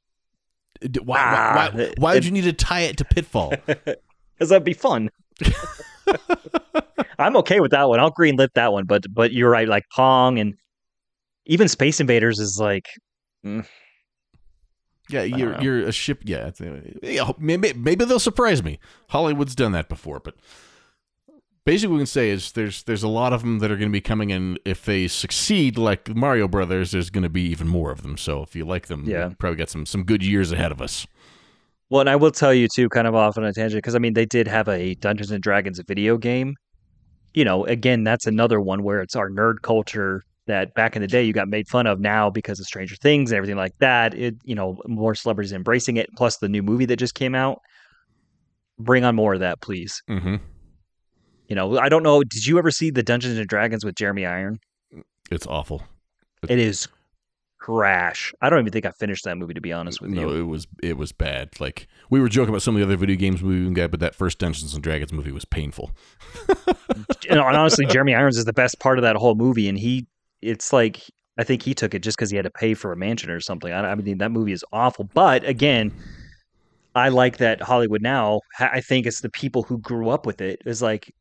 Why, 1.03 1.17
Ah, 1.19 1.69
why, 1.73 1.77
why, 1.83 1.93
why 1.97 2.13
would 2.13 2.25
you 2.25 2.31
need 2.31 2.43
to 2.45 2.53
tie 2.53 2.81
it 2.81 2.97
to 2.97 3.05
Pitfall? 3.05 3.53
Because 4.39 4.49
that'd 4.51 4.63
be 4.63 4.71
fun. 4.73 5.09
I'm 7.19 7.35
okay 7.37 7.59
with 7.59 7.71
that 7.71 7.89
one. 7.89 7.99
I'll 7.99 8.13
greenlit 8.13 8.53
that 8.55 8.71
one, 8.71 8.85
but 8.85 9.03
but 9.13 9.33
you're 9.33 9.49
right. 9.49 9.67
Like 9.67 9.83
Pong 9.93 10.39
and 10.39 10.55
even 11.45 11.67
Space 11.67 11.99
Invaders 11.99 12.39
is 12.39 12.57
like 12.57 12.85
Yeah, 13.43 15.23
you're 15.23 15.51
know. 15.53 15.59
you're 15.59 15.79
a 15.79 15.91
ship. 15.91 16.21
Yeah, 16.23 16.51
yeah, 17.03 17.31
maybe 17.37 17.73
maybe 17.73 18.05
they'll 18.05 18.19
surprise 18.19 18.63
me. 18.63 18.79
Hollywood's 19.09 19.55
done 19.55 19.73
that 19.73 19.89
before, 19.89 20.19
but 20.21 20.35
basically, 21.69 21.91
what 21.91 21.97
we 21.97 21.99
can 21.99 22.05
say 22.07 22.29
is 22.31 22.53
there's 22.53 22.81
there's 22.83 23.03
a 23.03 23.07
lot 23.07 23.31
of 23.31 23.41
them 23.41 23.59
that 23.59 23.69
are 23.69 23.75
going 23.75 23.89
to 23.89 23.93
be 23.93 24.01
coming 24.01 24.31
in. 24.31 24.57
If 24.65 24.85
they 24.85 25.07
succeed, 25.07 25.77
like 25.77 26.09
Mario 26.15 26.47
Brothers, 26.47 26.91
there's 26.91 27.11
going 27.11 27.23
to 27.23 27.29
be 27.29 27.43
even 27.43 27.67
more 27.67 27.91
of 27.91 28.01
them. 28.01 28.17
So 28.17 28.41
if 28.41 28.55
you 28.55 28.65
like 28.65 28.87
them, 28.87 29.03
Yeah. 29.05 29.29
probably 29.37 29.57
got 29.57 29.69
some 29.69 29.85
some 29.85 30.03
good 30.03 30.23
years 30.23 30.51
ahead 30.51 30.71
of 30.71 30.81
us. 30.81 31.05
Well, 31.91 32.01
and 32.01 32.09
I 32.09 32.15
will 32.15 32.31
tell 32.31 32.53
you 32.53 32.67
too, 32.73 32.89
kind 32.89 33.07
of 33.07 33.13
off 33.13 33.37
on 33.37 33.43
a 33.43 33.53
tangent, 33.53 33.77
because 33.83 33.93
I 33.95 33.99
mean, 33.99 34.13
they 34.15 34.25
did 34.25 34.47
have 34.47 34.67
a 34.67 34.95
Dungeons 34.95 35.29
and 35.31 35.43
Dragons 35.43 35.79
video 35.87 36.17
game. 36.17 36.55
You 37.35 37.45
know, 37.45 37.65
again, 37.65 38.03
that's 38.03 38.25
another 38.25 38.59
one 38.59 38.81
where 38.83 39.01
it's 39.01 39.15
our 39.15 39.29
nerd 39.29 39.61
culture 39.61 40.23
that 40.47 40.73
back 40.73 40.95
in 40.95 41.03
the 41.03 41.07
day 41.07 41.23
you 41.23 41.33
got 41.33 41.47
made 41.47 41.67
fun 41.67 41.85
of. 41.85 41.99
Now 41.99 42.31
because 42.31 42.59
of 42.59 42.65
Stranger 42.65 42.95
Things 42.95 43.31
and 43.31 43.37
everything 43.37 43.57
like 43.57 43.77
that, 43.77 44.15
it 44.15 44.35
you 44.43 44.55
know 44.55 44.81
more 44.87 45.13
celebrities 45.13 45.53
embracing 45.53 45.97
it. 45.97 46.09
Plus 46.17 46.37
the 46.37 46.49
new 46.49 46.63
movie 46.63 46.85
that 46.85 46.97
just 46.97 47.13
came 47.13 47.35
out. 47.35 47.59
Bring 48.79 49.03
on 49.03 49.15
more 49.15 49.35
of 49.35 49.41
that, 49.41 49.61
please. 49.61 50.01
Mm-hmm. 50.09 50.37
You 51.49 51.55
know, 51.55 51.77
I 51.79 51.89
don't 51.89 52.03
know. 52.03 52.23
Did 52.23 52.45
you 52.45 52.57
ever 52.57 52.71
see 52.71 52.91
the 52.91 53.03
Dungeons 53.03 53.37
and 53.37 53.47
Dragons 53.47 53.83
with 53.83 53.95
Jeremy 53.95 54.25
Iron? 54.25 54.59
Mm, 54.95 55.03
it's 55.31 55.47
awful. 55.47 55.83
It 56.47 56.59
is 56.59 56.87
trash. 57.61 58.33
I 58.41 58.49
don't 58.49 58.59
even 58.59 58.71
think 58.71 58.85
I 58.85 58.91
finished 58.91 59.25
that 59.25 59.37
movie 59.37 59.53
to 59.53 59.61
be 59.61 59.73
honest 59.73 59.99
with 59.99 60.11
No, 60.11 60.21
you. 60.21 60.27
No, 60.27 60.33
it 60.35 60.43
was 60.43 60.67
it 60.81 60.97
was 60.97 61.11
bad. 61.11 61.59
Like 61.59 61.87
we 62.09 62.21
were 62.21 62.29
joking 62.29 62.49
about 62.49 62.61
some 62.61 62.75
of 62.75 62.79
the 62.79 62.85
other 62.85 62.95
video 62.95 63.15
games 63.15 63.41
we 63.41 63.57
even 63.57 63.73
got, 63.73 63.91
but 63.91 63.99
that 63.99 64.15
first 64.15 64.39
Dungeons 64.39 64.73
and 64.73 64.83
Dragons 64.83 65.11
movie 65.11 65.31
was 65.31 65.43
painful. 65.43 65.91
and 67.29 67.39
honestly, 67.39 67.85
Jeremy 67.85 68.15
Irons 68.15 68.37
is 68.37 68.45
the 68.45 68.53
best 68.53 68.79
part 68.79 68.97
of 68.97 69.01
that 69.01 69.15
whole 69.15 69.35
movie, 69.35 69.67
and 69.67 69.77
he, 69.77 70.07
it's 70.41 70.71
like 70.71 71.01
I 71.37 71.43
think 71.43 71.63
he 71.63 71.73
took 71.73 71.93
it 71.93 72.03
just 72.03 72.17
because 72.17 72.29
he 72.29 72.35
had 72.35 72.45
to 72.45 72.51
pay 72.51 72.73
for 72.73 72.91
a 72.91 72.95
mansion 72.97 73.29
or 73.29 73.39
something. 73.39 73.71
I, 73.71 73.91
I 73.91 73.95
mean, 73.95 74.17
that 74.19 74.31
movie 74.31 74.51
is 74.51 74.63
awful, 74.71 75.09
but 75.13 75.43
again, 75.45 75.91
I 76.95 77.09
like 77.09 77.37
that 77.37 77.61
Hollywood 77.61 78.01
now. 78.01 78.41
I 78.59 78.81
think 78.81 79.05
it's 79.05 79.21
the 79.21 79.29
people 79.29 79.63
who 79.63 79.77
grew 79.79 80.09
up 80.09 80.25
with 80.25 80.41
it. 80.41 80.61
Is 80.65 80.81
like, 80.81 81.13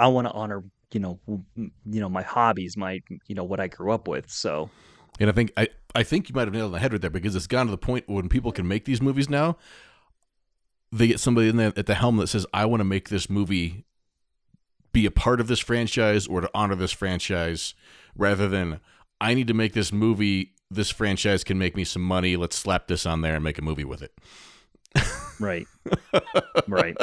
I 0.00 0.08
want 0.08 0.26
to 0.26 0.32
honor, 0.32 0.64
you 0.92 1.00
know, 1.00 1.20
you 1.56 1.70
know, 1.84 2.08
my 2.08 2.22
hobbies, 2.22 2.76
my, 2.76 3.00
you 3.26 3.34
know, 3.34 3.44
what 3.44 3.60
I 3.60 3.68
grew 3.68 3.92
up 3.92 4.08
with. 4.08 4.30
So 4.30 4.70
And 5.20 5.28
I 5.28 5.32
think 5.32 5.52
I, 5.56 5.68
I 5.94 6.02
think 6.02 6.28
you 6.28 6.34
might 6.34 6.48
have 6.48 6.54
nailed 6.54 6.66
on 6.66 6.72
the 6.72 6.78
head 6.78 6.92
right 6.92 7.00
there 7.00 7.10
because 7.10 7.36
it's 7.36 7.46
gotten 7.46 7.66
to 7.66 7.70
the 7.72 7.78
point 7.78 8.08
when 8.08 8.28
people 8.28 8.50
can 8.50 8.66
make 8.66 8.86
these 8.86 9.02
movies 9.02 9.28
now. 9.28 9.58
They 10.90 11.06
get 11.06 11.20
somebody 11.20 11.48
in 11.48 11.56
there 11.56 11.72
at 11.76 11.86
the 11.86 11.94
helm 11.94 12.16
that 12.16 12.28
says, 12.28 12.46
"I 12.52 12.64
want 12.64 12.80
to 12.80 12.84
make 12.84 13.10
this 13.10 13.28
movie 13.28 13.84
be 14.92 15.06
a 15.06 15.10
part 15.10 15.40
of 15.40 15.46
this 15.46 15.60
franchise 15.60 16.26
or 16.26 16.40
to 16.40 16.50
honor 16.54 16.74
this 16.74 16.90
franchise," 16.90 17.74
rather 18.16 18.48
than 18.48 18.80
I 19.20 19.34
need 19.34 19.46
to 19.48 19.54
make 19.54 19.74
this 19.74 19.92
movie. 19.92 20.54
This 20.70 20.90
franchise 20.90 21.44
can 21.44 21.58
make 21.58 21.76
me 21.76 21.84
some 21.84 22.02
money. 22.02 22.36
Let's 22.36 22.56
slap 22.56 22.86
this 22.86 23.04
on 23.04 23.20
there 23.20 23.34
and 23.34 23.44
make 23.44 23.58
a 23.58 23.62
movie 23.62 23.84
with 23.84 24.02
it. 24.02 24.12
right, 25.38 25.66
right, 26.68 26.96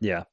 yeah. 0.00 0.24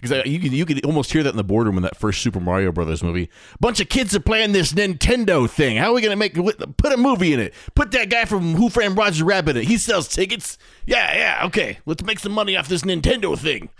Because 0.00 0.26
you 0.26 0.38
can 0.38 0.52
you 0.52 0.64
could 0.64 0.84
almost 0.84 1.12
hear 1.12 1.22
that 1.24 1.30
in 1.30 1.36
the 1.36 1.44
boardroom 1.44 1.76
in 1.76 1.82
that 1.82 1.96
first 1.96 2.22
Super 2.22 2.38
Mario 2.38 2.70
Brothers 2.70 3.02
movie. 3.02 3.30
Bunch 3.58 3.80
of 3.80 3.88
kids 3.88 4.14
are 4.14 4.20
playing 4.20 4.52
this 4.52 4.72
Nintendo 4.72 5.50
thing. 5.50 5.76
How 5.76 5.90
are 5.90 5.94
we 5.94 6.02
gonna 6.02 6.14
make 6.14 6.34
put 6.34 6.92
a 6.92 6.96
movie 6.96 7.32
in 7.32 7.40
it? 7.40 7.54
Put 7.74 7.90
that 7.92 8.08
guy 8.08 8.24
from 8.24 8.54
Who 8.54 8.70
Framed 8.70 8.96
Roger 8.96 9.24
Rabbit 9.24 9.56
in 9.56 9.62
it. 9.62 9.68
He 9.68 9.76
sells 9.76 10.06
tickets. 10.06 10.56
Yeah, 10.86 11.16
yeah, 11.16 11.46
okay. 11.46 11.78
Let's 11.84 12.04
make 12.04 12.20
some 12.20 12.32
money 12.32 12.56
off 12.56 12.68
this 12.68 12.82
Nintendo 12.82 13.36
thing. 13.36 13.70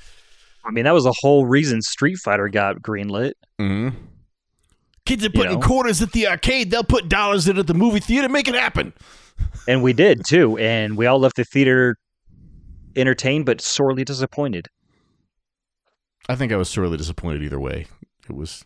I 0.64 0.72
mean, 0.72 0.85
that 0.85 0.92
was 0.92 1.04
the 1.04 1.14
whole 1.20 1.46
reason 1.46 1.81
Street 1.83 2.18
Fighter 2.18 2.48
got 2.48 2.83
greenlit. 2.83 3.33
Mm-hmm. 3.61 3.96
Kids 5.07 5.24
are 5.24 5.31
putting 5.31 5.61
know? 5.61 5.66
quarters 5.66 6.02
at 6.02 6.12
the 6.12 6.28
arcade. 6.28 6.70
They'll 6.70 6.85
put 6.85 7.09
dollars 7.09 7.48
in 7.48 7.59
at 7.59 7.66
the 7.66 7.74
movie 7.74 8.00
theater. 8.00 8.28
Make 8.28 8.48
it 8.48 8.54
happen. 8.54 8.92
And 9.66 9.83
we 9.83 9.94
did 9.94 10.26
too. 10.26 10.59
And 10.59 10.98
we 10.98 11.07
all 11.07 11.18
left 11.18 11.37
the 11.37 11.44
theater 11.44 11.96
entertained 12.94 13.46
but 13.46 13.61
sorely 13.61 14.04
disappointed. 14.04 14.68
I 16.28 16.34
think 16.34 16.52
I 16.52 16.56
was 16.56 16.68
sorely 16.68 16.96
disappointed 16.96 17.42
either 17.42 17.60
way. 17.60 17.86
It 18.28 18.34
was. 18.34 18.64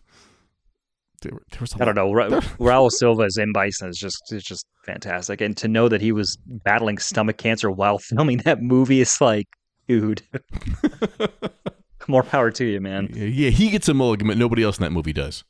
There, 1.21 1.31
there 1.51 1.61
was 1.61 1.73
a 1.73 1.81
I 1.81 1.85
don't 1.85 1.95
know. 1.95 2.11
Ra- 2.11 2.27
Raul 2.59 2.91
Silva's 2.91 3.37
M 3.37 3.53
Bison 3.53 3.89
is 3.89 3.97
just 3.97 4.21
is 4.31 4.43
just 4.43 4.65
fantastic. 4.85 5.39
And 5.39 5.55
to 5.57 5.67
know 5.67 5.87
that 5.87 6.01
he 6.01 6.11
was 6.11 6.37
battling 6.45 6.97
stomach 6.97 7.37
cancer 7.37 7.71
while 7.71 7.97
filming 7.99 8.39
that 8.39 8.61
movie 8.61 8.99
is 9.01 9.21
like, 9.21 9.47
dude. 9.87 10.21
More 12.09 12.23
power 12.23 12.51
to 12.51 12.65
you, 12.65 12.81
man. 12.81 13.09
Yeah, 13.13 13.49
he 13.49 13.69
gets 13.69 13.87
a 13.87 13.93
mulligan, 13.93 14.27
but 14.27 14.35
nobody 14.37 14.61
else 14.61 14.77
in 14.77 14.83
that 14.83 14.91
movie 14.91 15.13
does. 15.13 15.45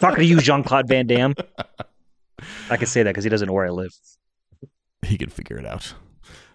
Talking 0.00 0.20
to 0.20 0.24
you, 0.24 0.40
Jean 0.40 0.62
Claude 0.62 0.88
Van 0.88 1.06
Damme. 1.06 1.34
I 2.70 2.78
can 2.78 2.86
say 2.86 3.02
that 3.02 3.10
because 3.10 3.24
he 3.24 3.28
doesn't 3.28 3.46
know 3.46 3.52
where 3.52 3.66
I 3.66 3.70
live. 3.70 3.92
He 5.02 5.18
can 5.18 5.28
figure 5.28 5.58
it 5.58 5.66
out. 5.66 5.92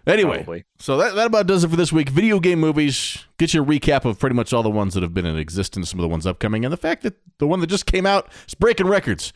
Anyway, 0.08 0.36
Probably. 0.38 0.64
so 0.78 0.96
that, 0.96 1.14
that 1.16 1.26
about 1.26 1.46
does 1.46 1.64
it 1.64 1.68
for 1.68 1.76
this 1.76 1.92
week. 1.92 2.08
Video 2.08 2.40
game 2.40 2.58
movies. 2.58 3.24
Get 3.38 3.52
you 3.52 3.62
a 3.62 3.66
recap 3.66 4.04
of 4.06 4.18
pretty 4.18 4.34
much 4.34 4.52
all 4.54 4.62
the 4.62 4.70
ones 4.70 4.94
that 4.94 5.02
have 5.02 5.12
been 5.12 5.26
in 5.26 5.36
existence, 5.36 5.90
some 5.90 6.00
of 6.00 6.02
the 6.02 6.08
ones 6.08 6.26
upcoming, 6.26 6.64
and 6.64 6.72
the 6.72 6.78
fact 6.78 7.02
that 7.02 7.14
the 7.38 7.46
one 7.46 7.60
that 7.60 7.66
just 7.66 7.84
came 7.84 8.06
out 8.06 8.28
is 8.46 8.54
breaking 8.54 8.86
records. 8.88 9.32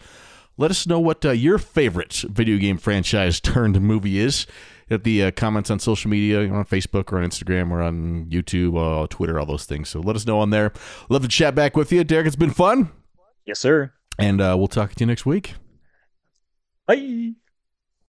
Let 0.57 0.71
us 0.71 0.87
know 0.87 0.99
what 0.99 1.25
uh, 1.25 1.31
your 1.31 1.59
favorite 1.59 2.13
video 2.29 2.57
game 2.59 2.79
franchise 2.79 3.39
turned 3.41 3.81
movie 3.81 4.19
is. 4.19 4.47
At 4.91 5.05
the 5.05 5.23
uh, 5.25 5.31
comments 5.31 5.71
on 5.71 5.79
social 5.79 6.11
media, 6.11 6.51
on 6.53 6.65
Facebook 6.67 7.13
or 7.13 7.19
on 7.19 7.25
Instagram 7.29 7.71
or 7.71 7.81
on 7.81 8.27
YouTube, 8.27 8.77
uh, 9.05 9.07
Twitter, 9.09 9.39
all 9.41 9.47
those 9.47 9.65
things. 9.65 9.89
So 9.89 10.01
let 10.01 10.17
us 10.17 10.27
know 10.27 10.39
on 10.41 10.51
there. 10.51 10.71
Love 11.09 11.23
to 11.23 11.29
chat 11.29 11.55
back 11.55 11.77
with 11.77 11.91
you, 11.93 12.05
Derek. 12.05 12.27
It's 12.27 12.37
been 12.37 12.51
fun, 12.51 12.91
Yes, 13.47 13.59
sir. 13.59 13.93
and 14.19 14.41
uh, 14.43 14.55
we'll 14.59 14.69
talk 14.69 14.95
to 14.95 15.01
you 15.01 15.07
next 15.07 15.25
week. 15.25 15.55
Bye. 16.87 17.33